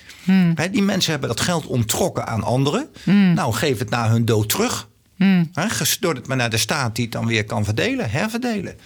[0.54, 2.88] Hè, die mensen hebben dat geld onttrokken aan anderen.
[3.34, 4.88] Nou, geef het na hun dood terug.
[5.52, 8.76] Hè, gestort het maar naar de staat die het dan weer kan verdelen, herverdelen.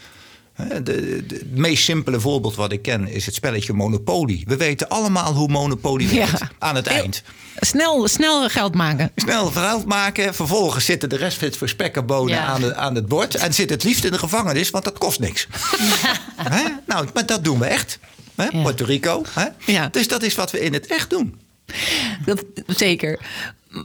[0.68, 4.42] Hè, De, de- het meest simpele voorbeeld wat ik ken is het spelletje Monopoly.
[4.46, 6.14] We weten allemaal hoe Monopoly Ja.
[6.14, 7.22] werkt aan het eind.
[7.56, 9.10] Snel, snel geld maken.
[9.16, 11.56] Snel verhaal maken, vervolgens zitten de rest van het
[12.30, 12.44] Ja.
[12.44, 13.34] aan, de, aan het bord...
[13.34, 15.46] en zit het liefst in de gevangenis, want dat kost niks.
[16.36, 16.62] Hè?
[16.86, 17.98] Nou, maar dat doen we echt.
[18.34, 18.44] Hè?
[18.44, 18.62] Ja.
[18.62, 19.22] Puerto Rico.
[19.30, 19.46] Hè?
[19.72, 19.88] Ja.
[19.88, 21.40] Dus dat is wat we in het echt doen.
[22.24, 23.18] Dat, zeker.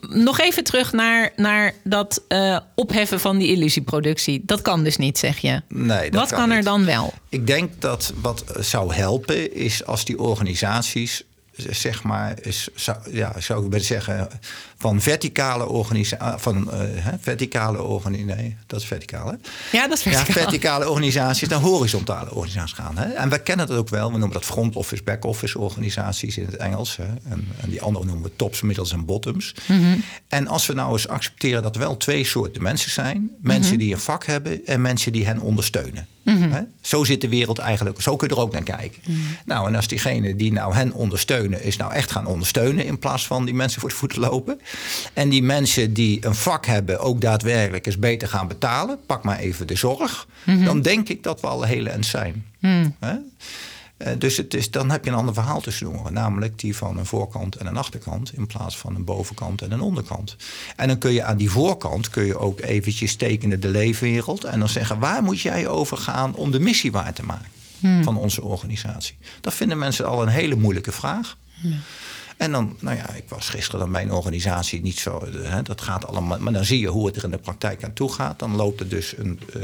[0.10, 4.42] Nog even terug naar, naar dat eh, opheffen van die illusieproductie.
[4.46, 5.62] Dat kan dus niet, zeg je.
[5.68, 7.14] Nee, dat Wat kan kan, er dan wel?
[7.30, 11.24] Ik denk dat wat zou helpen is als die organisaties,
[11.56, 14.30] zeg maar, is, zou, ja, zou ik willen zeggen,
[14.78, 16.80] van verticale organisaties, van eh,
[17.20, 19.34] verticale organisaties, nee, dat is verticaal, hè?
[19.78, 20.42] Ja, dat is Ja, verticaal.
[20.44, 22.98] verticale organisaties naar horizontale organisaties gaan.
[22.98, 23.14] Hè?
[23.14, 24.06] En we kennen dat ook wel.
[24.06, 26.98] We noemen dat front office, back office organisaties in het Engels.
[26.98, 27.04] Hè?
[27.04, 29.54] En, en die andere noemen we tops, middels en bottoms.
[30.28, 33.94] En als we nou eens accepteren dat er wel twee soorten mensen zijn: mensen die
[33.94, 36.08] een vak hebben en mensen die hen ondersteunen.
[36.26, 36.62] Hè?
[36.82, 39.02] Zo zit de wereld eigenlijk, zo kun je er ook naar kijken.
[39.46, 43.28] Nou, en als diegene die nou hen ondersteunen, is nou echt gaan ondersteunen in plaats
[43.28, 44.60] van die mensen voor de voeten lopen.
[45.14, 49.00] En die mensen die een vak hebben, ook daadwerkelijk eens beter gaan betalen.
[49.06, 50.28] Pak maar even de zorg.
[50.64, 52.46] Dan denk ik dat we al heel eind zijn.
[53.00, 53.16] Hè?
[53.98, 56.14] Eh, Dus het is, dan heb je een ander verhaal te snoeren.
[56.14, 58.34] Namelijk die van een voorkant en een achterkant.
[58.34, 60.36] In plaats van een bovenkant en een onderkant.
[60.76, 64.44] En dan kun je aan die voorkant kun je ook eventjes tekenen de leefwereld.
[64.44, 67.48] En dan zeggen waar moet jij over gaan om de missie waar te maken.
[68.04, 69.16] Van onze organisatie.
[69.42, 71.38] Dat vinden mensen al een hele moeilijke vraag.
[72.38, 75.20] En dan, nou ja, ik was gisteren dan bij een organisatie niet zo.
[75.20, 76.40] eh, Hè, dat gaat allemaal.
[76.40, 78.40] Maar dan zie je hoe het er in de praktijk aan toe gaat.
[78.40, 79.62] Dan loopt er dus een, eh,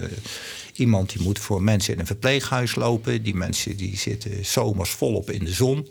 [0.73, 3.23] iemand die moet voor mensen in een verpleeghuis lopen.
[3.23, 5.88] Die mensen die zitten zomers volop in de zon.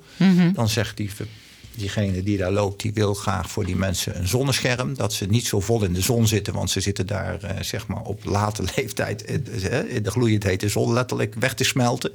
[0.54, 1.26] Dan zegt die, ver-
[1.74, 4.94] diegene die daar loopt, die wil graag voor die mensen een zonnescherm.
[4.94, 7.86] Dat ze niet zo vol in de zon zitten, want ze zitten daar eh, zeg
[7.86, 12.12] maar op late leeftijd in, eh, in de gloeiend hete zon letterlijk weg te smelten.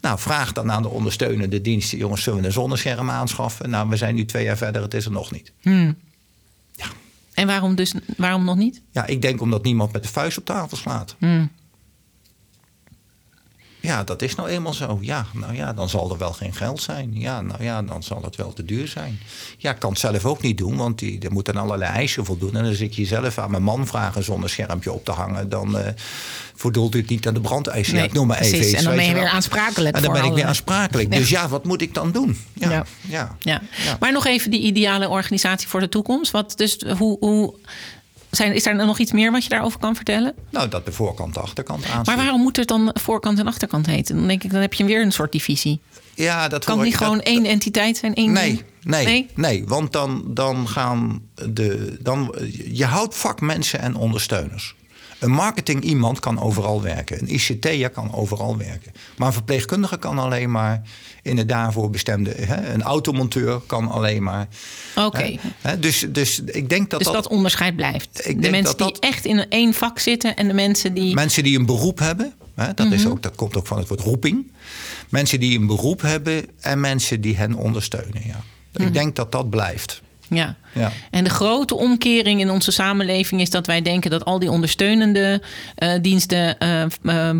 [0.00, 3.70] Nou, vraag dan aan de ondersteunende diensten, jongens, zullen we een zonnescherm aanschaffen?
[3.70, 5.52] Nou, we zijn nu twee jaar verder, het is er nog niet.
[6.72, 6.86] Ja,
[7.34, 8.80] En waarom, dus, waarom nog niet?
[8.92, 11.16] Ja, ik denk omdat niemand met de vuist op tafel slaat.
[11.18, 11.50] Hmm.
[13.80, 14.98] Ja, dat is nou eenmaal zo.
[15.00, 17.10] Ja, nou ja, dan zal er wel geen geld zijn.
[17.12, 19.20] Ja, nou ja, dan zal het wel te duur zijn.
[19.58, 22.56] Ja, ik kan het zelf ook niet doen, want die, er moeten allerlei eisen voldoen.
[22.56, 25.86] En als ik jezelf aan mijn man vragen zonder schermpje op te hangen, dan uh,
[26.54, 27.92] voldoet het niet aan de brandeisen.
[27.94, 28.72] Nee, ja, ik noem maar even precies.
[28.72, 29.96] iets, En dan ben je weer aansprakelijk.
[29.96, 31.10] En dan ben ik weer aansprakelijk.
[31.10, 32.38] Dus ja, wat moet ik dan doen?
[32.52, 32.84] Ja, Ja.
[33.00, 33.36] ja.
[33.38, 33.62] Ja.
[33.84, 33.96] Ja.
[34.00, 36.30] Maar nog even die ideale organisatie voor de toekomst.
[36.30, 37.54] Wat, dus hoe, hoe
[38.38, 40.34] zijn, is er nog iets meer wat je daarover kan vertellen?
[40.50, 42.06] Nou, dat de voorkant de achterkant aansluit.
[42.06, 44.16] Maar waarom moet het dan voorkant en achterkant heten?
[44.16, 45.80] Dan denk ik, dan heb je weer een soort divisie.
[46.14, 48.14] Ja, dat Kan het niet ik- gewoon dat- één entiteit zijn?
[48.14, 48.62] Één Nee, ding?
[48.82, 49.26] nee, Nee?
[49.34, 51.96] nee, want dan, dan gaan de.
[52.00, 52.34] Dan,
[52.72, 54.74] je houdt vakmensen en ondersteuners.
[55.18, 57.18] Een marketing iemand kan overal werken.
[57.20, 58.92] Een ICT'er kan overal werken.
[59.16, 60.82] Maar een verpleegkundige kan alleen maar
[61.22, 62.30] in de daarvoor bestemde.
[62.36, 64.48] Hè, een automonteur kan alleen maar.
[64.96, 65.36] Oké.
[65.78, 68.22] dus, dus ik denk dat Dus dat, onderscheid blijft.
[68.42, 71.14] De mensen dat die echt in één vak zitten en de mensen die.
[71.14, 72.94] Mensen die een beroep hebben, hè, dat, Mhm.
[72.94, 74.50] is ook, dat komt ook van het woord roeping.
[75.08, 78.22] Mensen die een beroep hebben en mensen die hen ondersteunen.
[78.26, 78.40] Ja.
[78.72, 78.86] Mhm.
[78.86, 80.02] Ik denk dat dat blijft.
[80.28, 80.56] Ja.
[80.72, 80.92] Ja.
[81.10, 85.42] En de grote omkering in onze samenleving is dat wij denken dat al die ondersteunende
[85.74, 86.90] eh, diensten, eh, eh,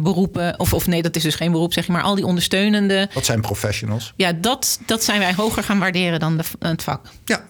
[0.03, 3.09] beroepen, of, of nee, dat is dus geen beroep, zeg je maar, al die ondersteunende,
[3.15, 4.13] Dat zijn professionals.
[4.17, 7.11] ja, dat, dat zijn wij hoger gaan waarderen dan de, het vak.
[7.25, 7.45] Ja,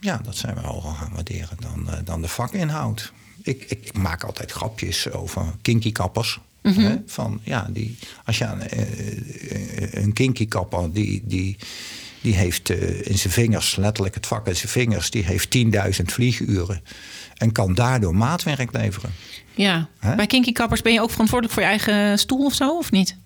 [0.00, 3.12] ja dat zijn we al gaan waarderen dan, dan de vakinhoud.
[3.42, 6.40] Ik, ik, ik maak altijd grapjes over kinky kappers.
[6.62, 8.60] hè, van, ja, die, als je aan
[9.90, 11.56] een kinky kapper, die, die,
[12.22, 16.04] die heeft eh, in zijn vingers, letterlijk het vak in zijn vingers, die heeft 10.000
[16.04, 16.82] vlieguren.
[17.36, 19.12] En kan daardoor maatwerk leveren.
[19.54, 19.88] Ja.
[20.16, 23.16] Bij Kinky Kappers ben je ook verantwoordelijk voor je eigen stoel of zo, of niet?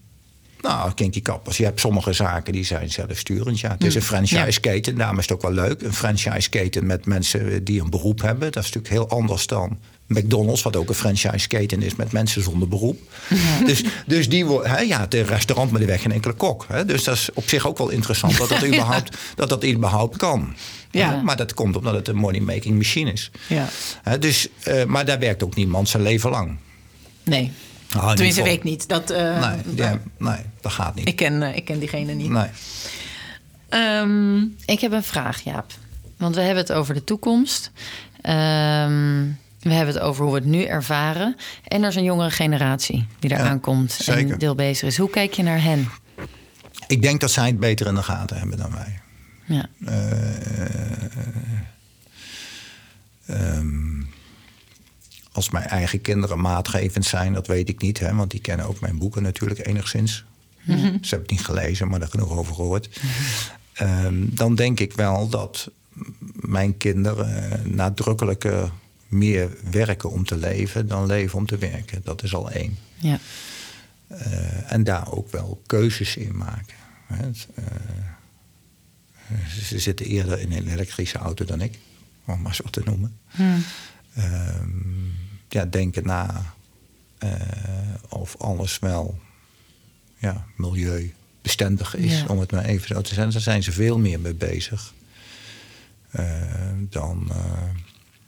[0.60, 1.56] Nou, kinky kappers.
[1.56, 3.60] Je hebt sommige zaken die zijn zelfsturend.
[3.60, 4.96] Ja, het is een franchise-keten.
[4.96, 5.82] Daarom is het ook wel leuk.
[5.82, 8.52] Een franchise-keten met mensen die een beroep hebben.
[8.52, 12.68] Dat is natuurlijk heel anders dan McDonald's, wat ook een franchise-keten is met mensen zonder
[12.68, 13.00] beroep.
[13.66, 16.64] Dus, dus die hè, ja, het restaurant met de weg geen enkele kok.
[16.68, 20.16] Hè, dus dat is op zich ook wel interessant dat dat überhaupt, dat dat überhaupt
[20.16, 20.54] kan.
[20.90, 21.10] Ja.
[21.16, 23.30] Hè, Maar dat komt omdat het een money-making machine is.
[23.48, 23.68] Ja.
[24.02, 26.56] Hè, dus, eh, maar daar werkt ook niemand zijn leven lang.
[27.22, 27.52] Nee.
[27.94, 28.88] Nou, in Tenminste, weet ik niet.
[28.88, 31.08] Dat, eh, Nee, ja, nee, dat gaat niet.
[31.08, 32.30] ik, ken, eh, ik ken diegene niet.
[32.30, 32.48] Nee.
[33.68, 35.72] Ehm, Ik heb een vraag, Jaap.
[36.16, 37.70] Want we hebben het over de toekomst.
[38.20, 39.24] Ehm,
[39.68, 41.36] we hebben het over hoe we het nu ervaren.
[41.64, 44.32] En er is een jongere generatie die eraan Ja, zeker.
[44.32, 44.96] en deel bezig is.
[44.96, 45.88] Hoe kijk je naar hen?
[46.86, 49.00] Ik denk dat zij het beter in de gaten hebben dan wij.
[49.44, 49.68] Ja.
[53.26, 54.02] Ehm,
[55.32, 57.98] als mijn eigen kinderen maatgevend zijn, dat weet ik niet.
[57.98, 60.24] Hè, want die kennen ook mijn boeken natuurlijk enigszins.
[60.66, 63.00] Ze hebben het niet gelezen, maar er genoeg over gehoord.
[63.72, 65.70] Ehm, dan denk ik wel dat
[66.34, 68.70] mijn kinderen nadrukkelijker
[69.08, 72.00] meer werken om te leven dan leven om te werken.
[72.04, 72.78] Dat is al één.
[72.96, 73.18] ja.
[74.08, 76.74] Eh, en daar ook wel keuzes in maken.
[77.06, 77.64] Het, eh,
[79.64, 81.78] ze- zitten eerder in een elektrische auto dan ik,
[82.24, 83.18] om maar zo te noemen.
[84.14, 84.68] Ehm,
[85.48, 86.54] ja, denken na
[87.18, 87.30] eh,
[88.08, 89.18] of alles wel
[90.18, 92.26] ja, milieubestendig is, Ja.
[92.26, 93.32] om het maar even zo te zeggen.
[93.32, 94.94] Daar zijn ze veel meer mee bezig
[96.90, 97.30] dan,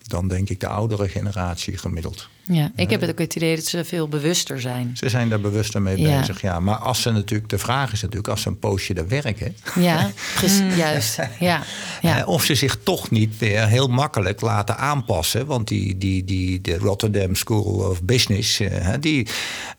[0.09, 2.29] dan denk ik de oudere generatie gemiddeld.
[2.42, 2.71] ja.
[2.77, 4.90] Ik heb het ook het idee dat ze veel bewuster zijn.
[4.97, 6.18] Ze zijn daar bewuster mee Ja.
[6.18, 6.61] bezig, ja.
[6.61, 10.11] Maar als ze natuurlijk, de vraag is natuurlijk, als ze een poosje daar werken, Ja,
[10.35, 10.77] precies.
[10.85, 11.18] Juist.
[11.40, 11.62] Ja.
[12.03, 12.18] ja.
[12.21, 15.47] eh, of ze zich toch niet weer heel makkelijk laten aanpassen.
[15.47, 19.27] Want die, die, die, de Rotterdam School of Business, eh, die,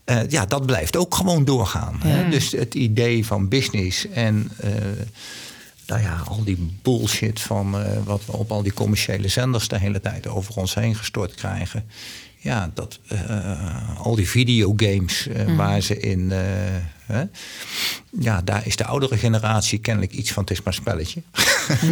[0.03, 2.01] eh, ja, dat blijft ook gewoon doorgaan.
[2.29, 4.51] Dus het idee van business en.
[4.57, 4.71] eh,
[5.89, 9.77] nou ja, al die bullshit van eh, wat we op al die commerciële zenders de
[9.79, 11.85] hele tijd over ons heen gestort krijgen.
[12.41, 16.31] Ja, dat, eh, al die videogames eh, waar ze in.
[16.31, 16.37] eh,
[17.05, 17.23] hè,
[18.19, 20.43] ja, daar is de oudere generatie kennelijk iets van.
[20.43, 21.21] Het is maar een spelletje.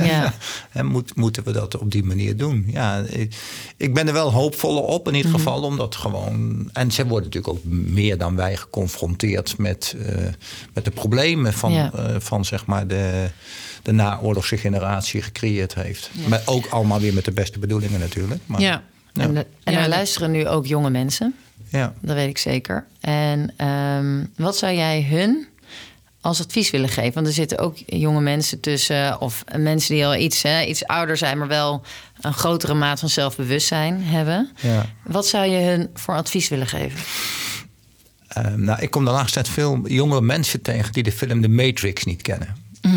[0.06, 0.34] Ja.
[0.72, 2.66] En moet, moeten we dat op die manier doen?
[2.68, 3.36] Ja, ik,
[3.78, 5.40] ik ben er wel hoopvoller op in ieder Mhm.
[5.40, 5.62] geval.
[5.64, 6.70] Omdat gewoon.
[6.74, 10.16] En ze worden natuurlijk ook meer dan wij geconfronteerd met, eh,
[10.74, 11.92] met de problemen van, Ja.
[11.94, 13.30] eh, van zeg maar de,
[13.88, 16.10] de naoorlogse generatie gecreëerd heeft.
[16.28, 18.42] Maar ook allemaal weer met de beste bedoelingen natuurlijk.
[18.46, 18.84] Maar, ja.
[19.14, 21.36] En, de- en Ja, er luisteren nu ook jonge mensen.
[21.70, 21.94] ja.
[22.02, 22.86] Dat weet ik zeker.
[23.00, 25.48] En ehm, wat zou jij hun
[26.22, 27.14] als advies willen geven?
[27.14, 31.18] Want er zitten ook jonge mensen tussen, of mensen die al iets, hè, iets ouder
[31.18, 31.82] zijn, maar wel
[32.22, 34.52] een grotere maat van zelfbewustzijn hebben.
[34.62, 34.86] Ja.
[35.04, 37.00] Wat zou je hun voor advies willen geven?
[38.28, 41.48] Ehm, nou, ik kom de laatste tijd veel jongere mensen tegen die de film The
[41.50, 42.56] Matrix niet kennen.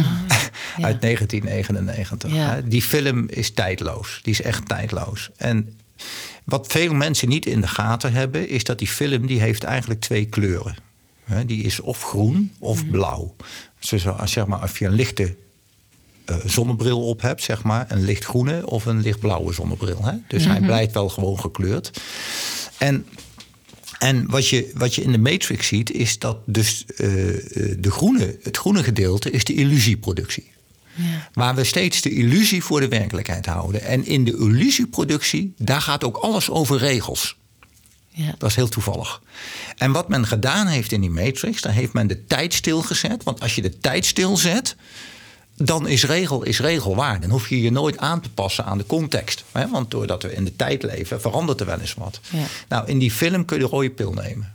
[0.77, 2.33] uit 1999.
[2.35, 2.55] Ja.
[2.55, 2.69] Hè.
[2.69, 4.19] Die film is tijdloos.
[4.23, 5.31] Die is echt tijdloos.
[5.37, 5.75] En
[6.45, 10.01] wat veel mensen niet in de gaten hebben, is dat die film die heeft eigenlijk
[10.01, 10.77] twee kleuren.
[11.47, 12.91] Die is of groen of Mhm.
[12.91, 13.37] blauw.
[13.89, 15.35] Dus als, zeg maar, als je een lichte
[16.25, 20.05] eh, zonnebril op hebt, zeg maar, een lichtgroene of een lichtblauwe zonnebril.
[20.05, 20.13] Hè?
[20.29, 20.51] Dus Mhm.
[20.51, 22.01] hij blijft wel gewoon gekleurd.
[22.79, 23.07] En,
[23.99, 27.91] en wat, je, wat je in de Matrix ziet, is dat dus eh, eh, de
[27.91, 30.51] groene, het groene gedeelte is de illusieproductie.
[31.33, 33.83] Waar we steeds de illusie voor de werkelijkheid houden.
[33.83, 37.39] En in de illusieproductie, daar gaat ook alles over regels.
[38.09, 38.35] Ja.
[38.39, 39.23] Dat is heel toevallig.
[39.77, 43.23] En wat men gedaan heeft in die Matrix, dan heeft men de tijd stilgezet.
[43.23, 44.77] Want als je de tijd stilzet,
[45.57, 47.21] dan is regel is regel waar.
[47.21, 49.45] Dan hoef je je nooit aan te passen aan de context.
[49.53, 49.69] Hè?
[49.69, 52.21] Want doordat we in de tijd leven, verandert er wel eens wat.
[52.31, 52.45] Ja.
[52.69, 54.55] Nou, in die film kun je de rode pil nemen.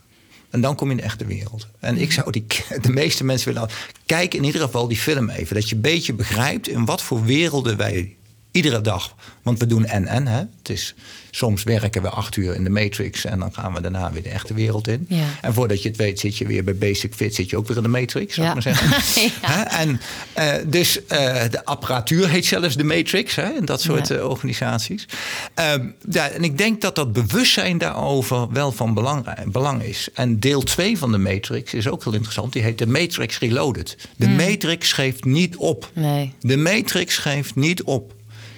[0.56, 1.68] En dan kom je in de echte wereld.
[1.80, 2.46] En ik zou die,
[2.82, 3.70] de meeste mensen willen.
[4.06, 5.56] Kijk in ieder geval die film even.
[5.56, 8.16] Dat je een beetje begrijpt in wat voor werelden wij
[8.56, 9.16] iedere dag.
[9.44, 10.28] Want we doen en-en.
[10.28, 10.38] Hè?
[10.38, 10.96] Het is,
[11.32, 13.26] soms werken we acht uur in de Matrix.
[13.26, 15.06] En dan gaan we daarna weer de echte wereld in.
[15.10, 15.26] Ja.
[15.42, 17.36] En voordat je het weet, zit je weer bij Basic Fit.
[17.36, 18.94] Zit je ook weer in de Matrix, zou ik maar zeggen.
[19.42, 19.72] Ja.
[19.72, 20.02] En,
[20.34, 23.36] eh, dus eh, de apparatuur heet zelfs de Matrix.
[23.36, 23.44] Hè?
[23.44, 25.08] En dat soort eh, organisaties.
[25.54, 30.10] Ehm, ja, en ik denk dat dat bewustzijn daarover wel van belang, belang is.
[30.14, 32.54] En deel 2 van de Matrix is ook heel interessant.
[32.54, 33.98] Die heet de Matrix Reloaded.
[34.16, 35.90] De Matrix geeft niet op.
[35.94, 36.34] Nee.
[36.42, 38.15] De Matrix geeft niet op.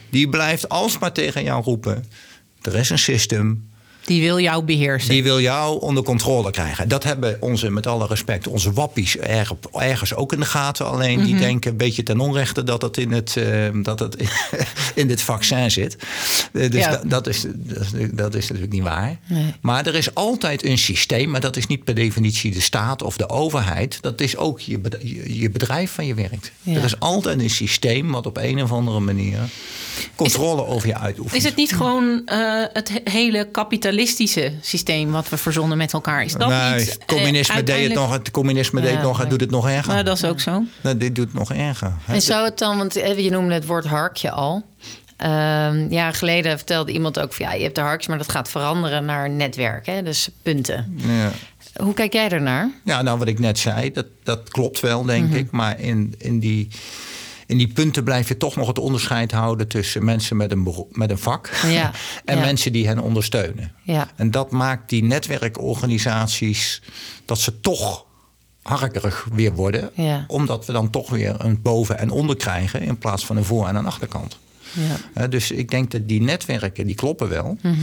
[0.09, 2.05] Die blijft alsmaar tegen jou roepen.
[2.61, 3.69] Er is een system.
[4.05, 5.09] Die wil jou beheersen.
[5.09, 6.87] Die wil jou onder controle krijgen.
[6.87, 10.85] Dat hebben onze, met alle respect, onze wappies erg, ergens ook in de gaten.
[10.85, 14.15] Alleen die denken een beetje ten onrechte dat het in het, eh, dat het
[14.95, 15.97] in dit vaccin zit.
[16.53, 16.89] Eh, dus Ja.
[16.91, 19.19] da- dat, is, dat, is, dat is natuurlijk niet waar.
[19.27, 19.53] Nee.
[19.61, 21.29] Maar er is altijd een systeem.
[21.29, 23.97] Maar dat is niet per definitie de staat of de overheid.
[24.01, 24.79] Dat is ook je,
[25.25, 26.51] je, bedrijf waar je werkt.
[26.61, 26.75] Ja.
[26.75, 29.39] Er is altijd een systeem wat op een of andere manier
[30.15, 31.35] controle over je uitoefent.
[31.35, 36.23] Is het niet gewoon eh, het he- hele kapitalistische systeem wat we verzonnen met elkaar?
[36.23, 39.17] Is dat nee, niet, het eh, communisme, deed het nog, het communisme deed het nog,
[39.17, 39.91] het doet het nog erger.
[39.93, 40.63] Nou, dat is ook zo.
[40.81, 41.93] Nou, dit doet het nog erger.
[42.05, 42.13] hè.
[42.13, 44.65] En zou het dan, want eh, je noemde het woord harkje al.
[45.17, 48.49] Ehm jaren geleden vertelde iemand ook van ja, je hebt de harkjes, maar dat gaat
[48.49, 50.03] veranderen naar netwerk, hè?
[50.03, 50.93] dus punten.
[51.07, 51.31] Ja.
[51.83, 52.69] Hoe kijk jij ernaar?
[52.83, 55.35] Ja, nou wat ik net zei, dat, dat klopt wel, denk Mhm.
[55.37, 55.51] ik.
[55.51, 56.67] Maar in, in, die,
[57.47, 61.09] in die punten blijf je toch nog het onderscheid houden tussen mensen met een, met
[61.09, 61.91] een vak Ja,
[62.25, 62.41] en ja.
[62.41, 63.73] mensen die hen ondersteunen.
[63.83, 64.07] Ja.
[64.15, 66.81] En dat maakt die netwerkorganisaties
[67.25, 68.05] dat ze toch
[68.61, 69.91] harkerig weer worden.
[70.27, 73.67] Omdat we dan toch weer een boven en onder krijgen in plaats van een voor-
[73.67, 74.37] en een achterkant.
[75.29, 77.57] Dus ik denk dat die netwerken, die kloppen wel.
[77.61, 77.75] Mhm.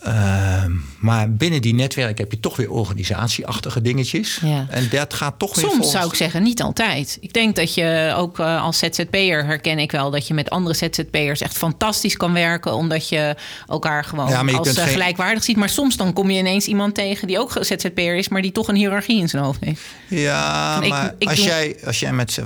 [0.00, 4.38] Ehm, maar binnen die netwerken heb je toch weer organisatieachtige dingetjes.
[4.42, 4.66] Ja.
[4.70, 7.18] En dat gaat toch weer Soms volgens- zou ik zeggen, niet altijd.
[7.20, 10.74] Ik denk dat je ook eh, als ZZP'er herken ik wel dat je met andere
[10.74, 12.74] ZZP'ers echt fantastisch kan werken.
[12.74, 13.34] Omdat je
[13.68, 15.56] elkaar gewoon Ja, maar je als eh, geen- gelijkwaardig ziet.
[15.56, 18.68] Maar soms dan kom je ineens iemand tegen die ook ZZP'er is, maar die toch
[18.68, 19.82] een hiërarchie in zijn hoofd heeft.
[20.08, 22.38] Ja, Ik- maar ik als, doe- jij, als, jij met,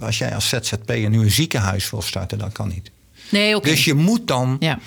[0.00, 2.90] als jij als ZZP'er nu een ziekenhuis wil starten, dat kan niet.
[3.28, 3.68] Nee, oké.
[3.68, 4.78] Dus je moet dan, Ja.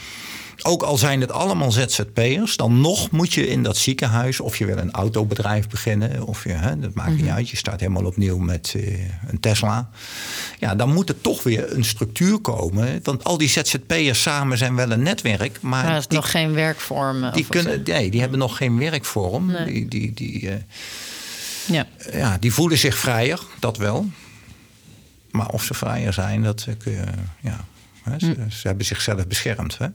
[0.66, 4.66] Ook al zijn het allemaal ZZP'ers, dan nog moet je in dat ziekenhuis, of je
[4.66, 7.22] wil een autobedrijf beginnen, of je, hè, dat maakt Mhm.
[7.22, 9.90] niet uit, je start helemaal opnieuw met eh, een Tesla.
[10.60, 13.00] Ja, dan moet er toch weer een structuur komen.
[13.04, 16.32] Want al die ZZP'ers samen zijn wel een netwerk, maar Maar dat is die, nog
[16.32, 17.32] geen werkvorm.
[17.32, 19.46] die, kunnen, nee, die hebben nog geen werkvorm.
[19.52, 19.66] Nee.
[19.66, 20.56] Die, die, die, eh,
[21.66, 21.88] ja.
[22.12, 24.06] ja, die voelen zich vrijer, dat wel.
[25.32, 27.04] Maar of ze vrijer zijn, dat eh, kun je,
[27.42, 27.66] ja.
[28.04, 29.78] Hè, ze, ze hebben zichzelf beschermd.
[29.78, 29.88] Hè?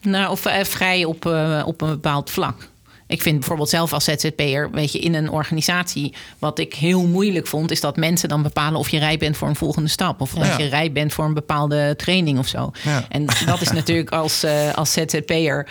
[0.00, 2.68] Nou, of eh, vrij op, eh, op een bepaald vlak.
[3.06, 6.14] Ik vind bijvoorbeeld zelf als ZZP'er, weet je, in een organisatie...
[6.38, 8.78] wat ik heel moeilijk vond, is dat mensen dan bepalen...
[8.78, 10.20] of je rij bent voor een volgende stap.
[10.20, 10.40] Of Ja.
[10.48, 12.70] dat je rij bent voor een bepaalde training of zo.
[12.84, 13.04] Ja.
[13.08, 15.66] En dat is natuurlijk als, eh, als ZZP'er...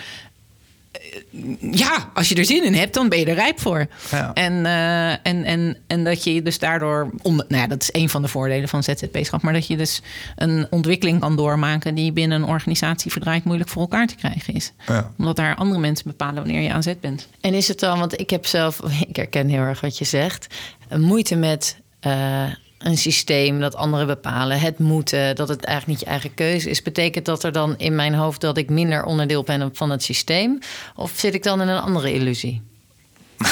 [1.32, 3.88] eh, Ja, als je er zin in hebt, dan ben je er rijp voor.
[4.12, 4.34] Ja.
[4.34, 7.10] En, eh, en, en, en dat je dus daardoor...
[7.24, 9.42] Nou ja, dat is een van de voordelen van ZZP-schap...
[9.42, 10.02] maar dat je dus
[10.36, 11.96] een ontwikkeling kan doormaken...
[11.96, 14.72] die binnen een organisatie verdraaid moeilijk voor elkaar te krijgen is.
[14.88, 15.12] Ja.
[15.18, 17.28] Omdat daar andere mensen bepalen wanneer je aan zet bent.
[17.42, 20.48] En is het dan, want ik heb zelf, ik herken heel erg wat je zegt,
[20.88, 22.44] een moeite met eh,
[22.80, 26.82] een systeem dat anderen bepalen, het moeten, dat het eigenlijk niet je eigen keuze is.
[26.82, 30.60] Betekent dat er dan in mijn hoofd dat ik minder onderdeel ben van het systeem?
[30.96, 32.62] Of zit ik dan in een andere illusie?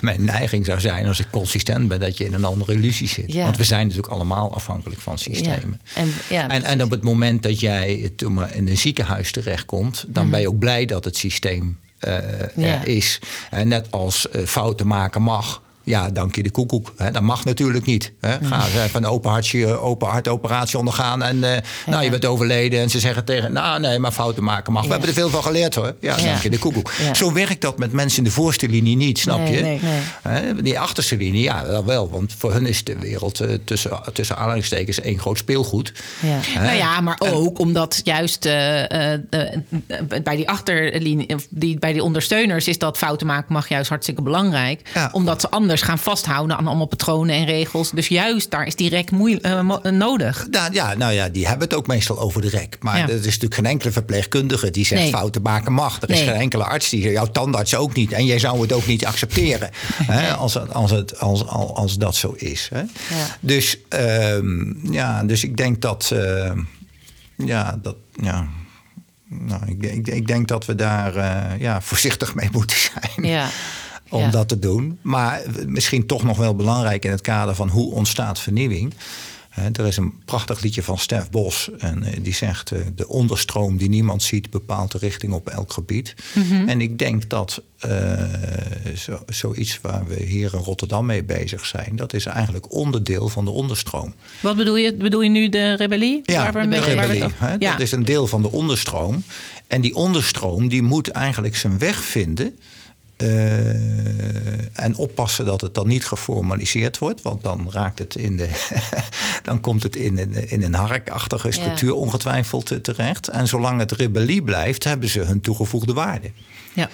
[0.00, 3.32] Mijn neiging zou zijn, als ik consistent ben, dat je in een andere illusie zit.
[3.32, 3.44] Ja.
[3.44, 5.80] Want we zijn natuurlijk allemaal afhankelijk van systemen.
[5.84, 6.00] Ja.
[6.00, 8.12] En, ja, En, en op het moment dat jij
[8.52, 12.16] in een ziekenhuis terechtkomt, dan ben je ook blij dat het systeem eh,
[12.56, 12.80] Ja.
[12.80, 13.18] er is.
[13.50, 16.92] En net als eh, fouten maken mag, Ja, dank je de koekoek.
[17.12, 18.12] Dat mag natuurlijk niet.
[18.20, 18.36] Hè.
[18.42, 21.22] Ga ze even een open, hartje, open hartoperatie ondergaan.
[21.22, 21.50] En uh,
[21.86, 22.80] nou, je bent overleden.
[22.80, 24.84] En ze zeggen tegen, nou nee, maar fouten maken mag.
[24.84, 25.94] We hebben er veel van geleerd hoor.
[26.00, 26.92] Ja, dank je de koekoek.
[27.12, 29.60] Zo werkt dat met mensen in de voorste linie niet, snap je?
[29.60, 29.80] Nee,
[30.24, 30.62] nee.
[30.62, 32.10] Die achterste linie, ja, dat wel.
[32.10, 35.92] Want voor hun is de wereld uh, tussen, tussen aanhalingstekens één groot speelgoed.
[36.20, 36.60] Ja.
[36.60, 38.52] Nou ja, maar ook omdat juist uh,
[40.22, 45.08] bij die achterlinie, die, bij die ondersteuners is dat fouten maken mag juist hartstikke belangrijk.
[45.12, 47.90] Omdat ze anders gaan vasthouden aan allemaal patronen en regels.
[47.90, 50.46] Dus juist daar is die rek moeilijk, uh, nodig.
[50.50, 52.76] Nou, ja, nou ja, die hebben het ook meestal over de rek.
[52.80, 56.02] Maar er is natuurlijk geen enkele verpleegkundige die zegt fouten maken mag.
[56.02, 58.12] Er is geen enkele arts die jouw tandarts ook niet.
[58.12, 59.70] En jij zou het ook niet accepteren
[60.04, 62.68] hè, als, als, het, als, als, als dat zo is.
[62.72, 62.80] Hè.
[62.80, 62.86] Ja.
[63.40, 66.10] Dus, um, ja, dus ik denk dat.
[66.12, 66.52] Uh,
[67.36, 67.96] ja, dat.
[68.22, 68.48] Ja,
[69.28, 73.30] nou, ik, ik, ik, denk dat we daar uh, ja, voorzichtig mee moeten zijn.
[73.30, 73.48] Ja
[74.10, 74.98] om dat te doen.
[75.02, 78.94] Maar misschien toch nog wel belangrijk in het kader van hoe ontstaat vernieuwing.
[79.50, 81.70] Er is een prachtig liedje van Stef Bos.
[81.78, 85.72] En eh, die zegt: eh, De onderstroom die niemand ziet, bepaalt de richting op elk
[85.72, 86.14] gebied.
[86.34, 86.68] Mhm.
[86.68, 88.22] En ik denk dat uh,
[88.96, 93.44] zo, zoiets waar we hier in Rotterdam mee bezig zijn, dat is eigenlijk onderdeel van
[93.44, 94.14] de onderstroom.
[94.40, 94.94] Wat bedoel je?
[94.94, 96.20] Bedoel je nu de rebellie?
[96.24, 97.24] Ja, de rebellie.
[97.58, 97.70] ja.
[97.70, 99.22] Dat is een deel van de onderstroom.
[99.66, 102.58] En die onderstroom die moet eigenlijk zijn weg vinden
[104.72, 108.48] en oppassen dat het dan niet geformaliseerd wordt, want dan raakt het in de.
[109.42, 113.28] dan komt het in een, in een harkachtige structuur ongetwijfeld terecht.
[113.28, 116.30] En zolang het rebellie blijft, hebben ze hun toegevoegde waarde.
[116.72, 116.88] Ja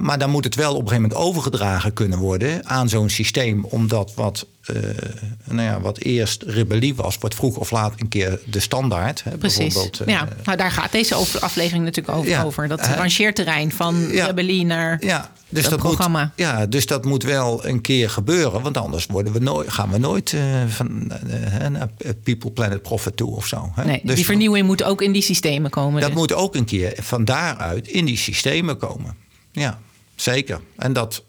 [0.00, 3.64] maar dan moet het wel op een gegeven moment overgedragen kunnen worden aan zo'n systeem.
[3.64, 4.76] Omdat wat, uh,
[5.44, 9.24] nou ja, wat eerst rebellie was, wordt vroeg of laat een keer de standaard.
[9.24, 9.76] Hè, Precies.
[9.76, 12.44] Uh, ja, nou, daar gaat deze aflevering natuurlijk over.
[12.44, 16.22] over dat rangeerterrein van rebellie naar ja, dus dat programma.
[16.22, 18.62] Moet, ja, dus dat moet wel een keer gebeuren.
[18.62, 21.12] Want anders worden we nooit, gaan we nooit uh, van
[21.70, 21.88] naar
[22.22, 23.70] People, Planet, Profit toe of zo.
[23.74, 23.84] Hè?
[23.84, 26.00] Nee, dus die vernieuwing moet ook in die systemen komen.
[26.00, 26.18] Dat dus.
[26.18, 29.26] moet ook een keer van daaruit in die systemen komen.
[29.52, 29.80] Ja,
[30.14, 30.60] zeker.
[30.76, 31.24] En dat,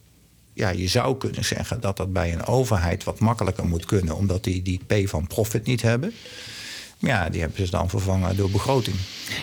[0.53, 4.43] ja, je zou kunnen zeggen dat dat bij een overheid wat makkelijker moet kunnen, omdat
[4.43, 6.13] die die P van profit niet hebben.
[7.02, 8.95] Ja, die hebben ze dan vervangen door begroting.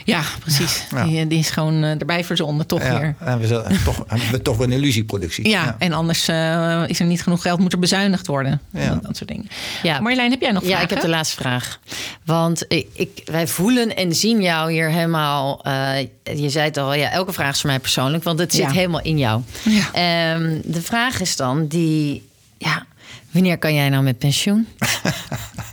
[0.05, 0.85] Ja, precies.
[1.05, 3.01] Die, die, is gewoon uh, erbij verzonden, toch ja.
[3.01, 3.15] weer.
[3.19, 5.49] En we, zijn, toch, hebben we toch een illusieproductie.
[5.49, 5.77] Ja, ja.
[5.79, 8.61] en anders uh, is er niet genoeg geld, moet er bezuinigd worden.
[8.71, 8.99] Ja.
[9.03, 9.49] Dat, soort dingen.
[9.83, 10.01] Ja.
[10.01, 10.79] Marjolein, heb jij nog vragen?
[10.79, 11.81] Ja, ik heb de laatste vraag.
[12.25, 15.61] Want ik, ik wij voelen en zien jou hier helemaal...
[15.67, 18.25] Uh, je zei het al, ja, elke vraag is voor mij persoonlijk...
[18.25, 19.43] want het zit helemaal in jou.
[19.67, 22.29] Um, de vraag is dan, die...
[22.59, 22.87] Ja,
[23.31, 24.67] wanneer kan jij nou met pensioen?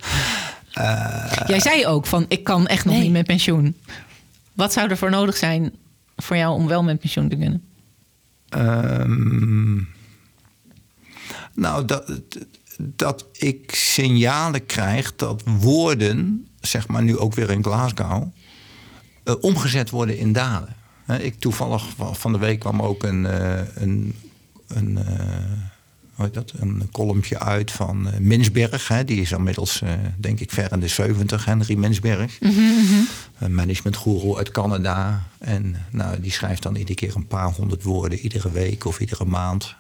[0.78, 3.78] Uh, Jij zei ook van ik kan echt nog niet met pensioen.
[4.54, 5.74] Wat zou er voor nodig zijn
[6.16, 7.64] voor jou om wel met pensioen te kunnen?
[8.50, 9.90] Um,
[11.54, 12.22] nou, dat,
[12.78, 18.24] dat ik signalen krijg dat woorden, zeg maar nu ook weer in Glasgow,
[19.24, 20.76] uh, omgezet worden in daden.
[21.20, 24.16] Ik toevallig van de week kwam ook een, uh, een,
[24.68, 25.00] een
[26.32, 28.88] dat, een kolompje uit van uh, Minsberg.
[28.88, 32.40] Hè, die is inmiddels, uh, denk ik, ver in de 70, Henry Minsberg.
[32.40, 33.08] Mm -hmm.
[33.38, 35.28] Een managementgoeroe uit Canada.
[35.38, 39.26] En nou, die schrijft dan iedere keer een paar honderd woorden, iedere week of iedere
[39.26, 39.76] maand.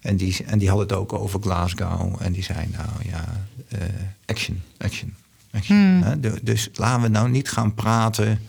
[0.00, 2.16] En die, en die had het ook over Glasgow.
[2.20, 3.80] En die zei, nou ja, uh,
[4.26, 5.14] action, action,
[5.52, 5.76] action.
[5.76, 6.02] Mm.
[6.02, 8.40] Hè, dus laten we nou niet gaan praten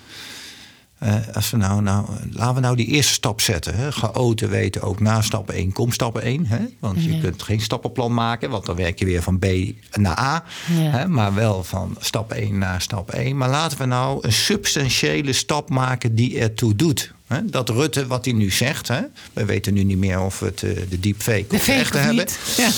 [1.03, 3.75] uh, als we nou, nou, laten we nou die eerste stap zetten.
[3.75, 3.91] Hè.
[3.91, 6.45] Chaoten weten ook na stap 1 komt stap 1.
[6.45, 6.59] Hè.
[6.79, 9.45] Want je kunt geen stappenplan maken, want dan werk je weer van B
[9.91, 10.43] naar A.
[10.71, 13.37] Hè, maar wel van stap 1 naar stap 1.
[13.37, 17.13] Maar laten we nou een substantiële stap maken die ertoe doet.
[17.27, 17.45] Hè.
[17.45, 19.01] Dat Rutte, wat hij nu zegt, hè,
[19.33, 22.27] we weten nu niet meer of het uh, de deepfake of de echte hebben.
[22.57, 22.69] Ja.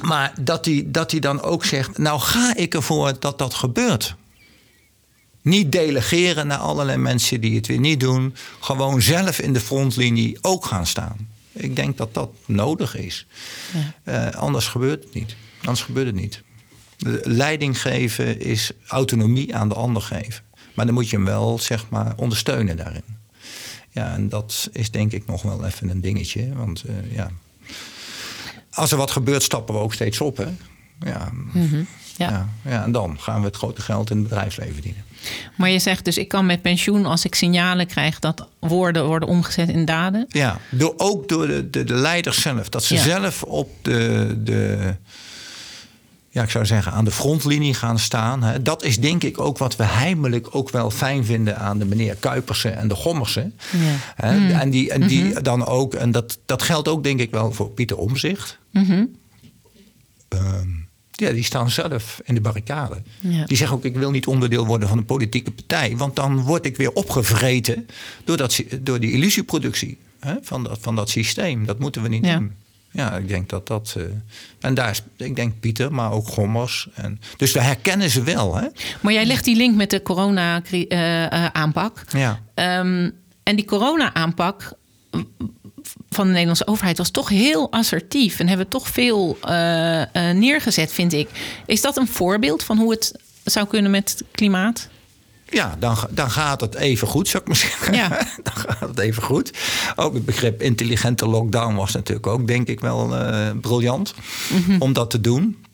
[0.00, 4.16] Maar dat hij, dat hij dan ook zegt, nou ga ik ervoor dat dat gebeurt.
[5.42, 8.34] Niet delegeren naar allerlei mensen die het weer niet doen.
[8.60, 11.28] Gewoon zelf in de frontlinie ook gaan staan.
[11.52, 13.26] Ik denk dat dat nodig is.
[14.04, 14.30] Ja.
[14.30, 15.36] Uh, anders gebeurt het niet.
[15.60, 16.42] Anders gebeurt het niet.
[17.22, 20.44] leiding geven is autonomie aan de ander geven.
[20.74, 23.18] Maar dan moet je hem wel, zeg maar, ondersteunen daarin.
[23.90, 26.54] Ja, en dat is denk ik nog wel even een dingetje.
[26.54, 27.30] Want uh, ja,
[28.70, 30.36] als er wat gebeurt, stappen we ook steeds op.
[30.36, 30.48] Hè?
[31.00, 31.30] Ja.
[31.32, 31.86] Mm -hmm.
[32.16, 32.30] ja.
[32.30, 32.84] Ja, ja.
[32.84, 35.04] en dan gaan we het grote geld in het bedrijfsleven verdienen.
[35.56, 39.28] Maar je zegt dus, ik kan met pensioen als ik signalen krijg dat woorden worden
[39.28, 40.24] omgezet in daden.
[40.28, 42.68] Ja, door, ook door de, de, de leiders zelf.
[42.68, 44.94] Dat ze zelf op de, de,
[46.28, 48.42] ja, ik zou zeggen, aan de frontlinie gaan staan.
[48.42, 48.62] Hè.
[48.62, 52.14] Dat is denk ik ook wat we heimelijk ook wel fijn vinden aan de meneer
[52.14, 53.54] Kuipersen en de Gommersen.
[53.70, 53.78] Ja.
[54.14, 54.38] Hè.
[54.38, 54.50] Mm.
[54.50, 55.42] En die, en die Mhm.
[55.42, 58.58] dan ook, en dat, dat geldt ook denk ik wel voor Pieter Omzicht.
[58.72, 60.68] Ehm,
[61.20, 63.02] ja, die staan zelf in de barricade.
[63.20, 63.44] Ja.
[63.44, 65.96] Die zeggen ook, ik wil niet onderdeel worden van een politieke partij.
[65.96, 67.86] Want dan word ik weer opgevreten
[68.24, 71.66] door, dat, door die illusieproductie hè, van, dat, van dat systeem.
[71.66, 72.36] Dat moeten we niet Ja.
[72.38, 72.52] doen.
[72.92, 73.94] Ja, ik denk dat dat...
[73.96, 74.02] eh,
[74.60, 76.88] en daar is, ik denk Pieter, maar ook Gommers.
[76.94, 78.66] En, dus we herkennen ze wel, hè?
[79.00, 82.04] Maar jij legt die link met de corona-aanpak.
[82.08, 82.40] Ja.
[82.54, 83.10] Ehm,
[83.42, 84.72] en die corona-aanpak
[86.14, 88.38] van de Nederlandse overheid was toch heel assertief.
[88.38, 91.28] En hebben toch veel eh, eh, neergezet, vind ik.
[91.66, 94.88] Is dat een voorbeeld van hoe het zou kunnen met het klimaat?
[95.50, 97.94] Ja, dan, dan gaat het even goed, zou ik maar zeggen.
[97.94, 98.08] Ja.
[98.42, 99.52] dan gaat het even goed.
[99.96, 104.14] Ook het begrip intelligente lockdown was natuurlijk ook, denk ik, wel eh, briljant
[104.78, 105.64] om dat te doen.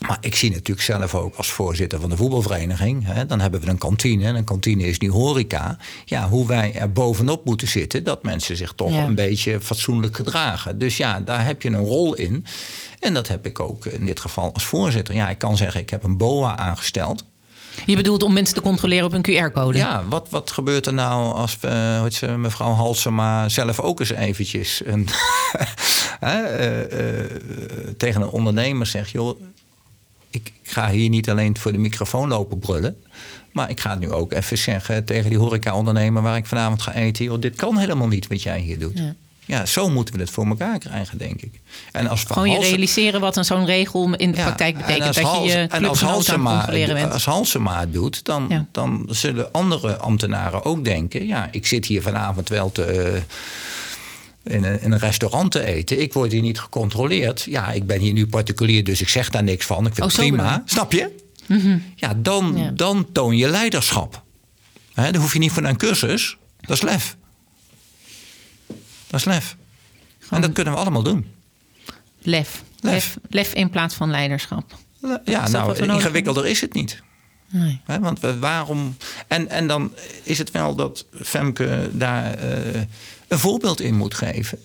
[0.00, 3.04] Maar ik zie natuurlijk zelf ook als voorzitter van de voetbalvereniging.
[3.06, 4.24] Hè, dan hebben we een kantine.
[4.24, 5.78] En een kantine is nu horeca.
[6.04, 8.04] Ja, hoe wij er bovenop moeten zitten.
[8.04, 9.04] Dat mensen zich toch Ja.
[9.04, 10.78] een beetje fatsoenlijk gedragen.
[10.78, 12.44] Dus ja, daar heb je een rol in.
[13.00, 15.14] En dat heb ik ook in dit geval als voorzitter.
[15.14, 17.24] Ja, ik kan zeggen, ik heb een BOA aangesteld.
[17.86, 19.78] Je bedoelt om mensen te controleren op een QR-code?
[19.78, 21.56] Ja, wat, wat gebeurt er nou als
[22.02, 25.08] heet ze, mevrouw Halsema zelf ook eens eventjes een,
[26.20, 27.26] eh, eh,
[27.96, 29.10] tegen een ondernemer zegt...
[29.10, 29.40] joh,
[30.36, 32.96] ik ga hier niet alleen voor de microfoon lopen brullen...
[33.52, 36.22] maar ik ga het nu ook even zeggen tegen die horeca-ondernemer...
[36.22, 38.98] waar ik vanavond ga eten, joh, dit kan helemaal niet wat jij hier doet.
[38.98, 39.14] Ja.
[39.46, 41.60] Ja, zo moeten we het voor elkaar krijgen, denk ik.
[41.92, 45.06] En als Gewoon je realiseren wat zo'n regel in de ja, praktijk en betekent.
[45.06, 46.66] als Dat je Hals- je en als Halsema,
[47.08, 48.66] als Halsema het doet, dan, Ja.
[48.72, 51.26] dan zullen andere ambtenaren ook denken...
[51.26, 53.20] ja, ik zit hier vanavond wel te, eh,
[54.46, 56.00] in, een, in een restaurant te eten.
[56.00, 57.42] Ik word hier niet gecontroleerd.
[57.42, 59.86] Ja, ik ben hier nu particulier, dus ik zeg daar niks van.
[59.86, 60.62] Ik vind Oh, het bedoel prima.
[60.66, 60.70] je?
[60.72, 61.24] Snap je?
[61.96, 62.70] Ja, dan, Ja.
[62.70, 64.22] dan toon je leiderschap.
[64.94, 66.36] Hè, dan hoef je niet voor een cursus.
[66.60, 67.16] Dat is lef.
[69.06, 69.56] Dat is lef.
[70.30, 71.26] En dat kunnen we allemaal doen.
[72.18, 72.62] Lef.
[72.80, 72.92] Lef.
[72.92, 73.16] Lef.
[73.28, 74.74] Lef in plaats van leiderschap.
[75.24, 77.02] Ja, nou, ingewikkelder is het niet.
[77.50, 77.80] Nee.
[78.00, 78.96] Want we, waarom.
[79.28, 79.92] En, en dan
[80.22, 82.80] is het wel dat Femke daar eh,
[83.28, 84.58] een voorbeeld in moet geven.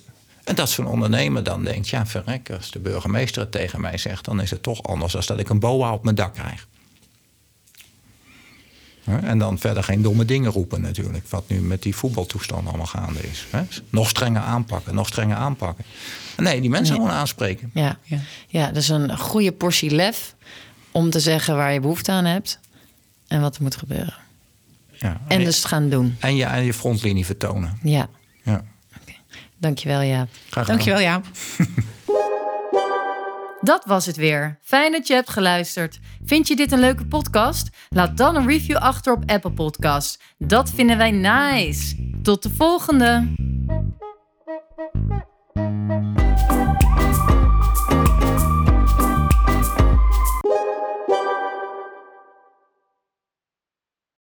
[0.43, 4.25] En dat zo'n ondernemer dan denkt: ja, verrek, als de burgemeester het tegen mij zegt,
[4.25, 6.67] dan is het toch anders dan dat ik een boa op mijn dak krijg.
[9.05, 11.27] En dan verder geen domme dingen roepen natuurlijk.
[11.29, 13.45] Wat nu met die voetbaltoestand allemaal gaande is.
[13.89, 15.85] Nog strenger aanpakken, nog strenger aanpakken.
[16.37, 17.03] Nee, die mensen Nee.
[17.03, 17.71] gewoon aanspreken.
[17.73, 17.97] Ja.
[18.03, 18.19] Ja.
[18.47, 20.35] ja, dus een goede portie lef
[20.91, 22.59] om te zeggen waar je behoefte aan hebt
[23.27, 24.13] en wat er moet gebeuren.
[24.91, 25.21] Ja.
[25.27, 26.15] En dus gaan doen.
[26.19, 27.79] en je aan je frontlinie vertonen.
[27.83, 28.09] Ja,
[28.43, 28.63] ja.
[29.01, 29.17] Okay.
[29.57, 30.29] Dankjewel, Jaap.
[30.31, 30.65] Graag gedaan.
[30.65, 31.25] Dankjewel, Jaap.
[33.61, 34.57] Dat was het weer.
[34.61, 35.99] Fijn dat je hebt geluisterd.
[36.25, 37.69] Vind je dit een leuke podcast?
[37.89, 40.21] Laat dan een review achter op Apple Podcast.
[40.37, 41.95] Dat vinden wij nice.
[42.21, 43.27] Tot de volgende.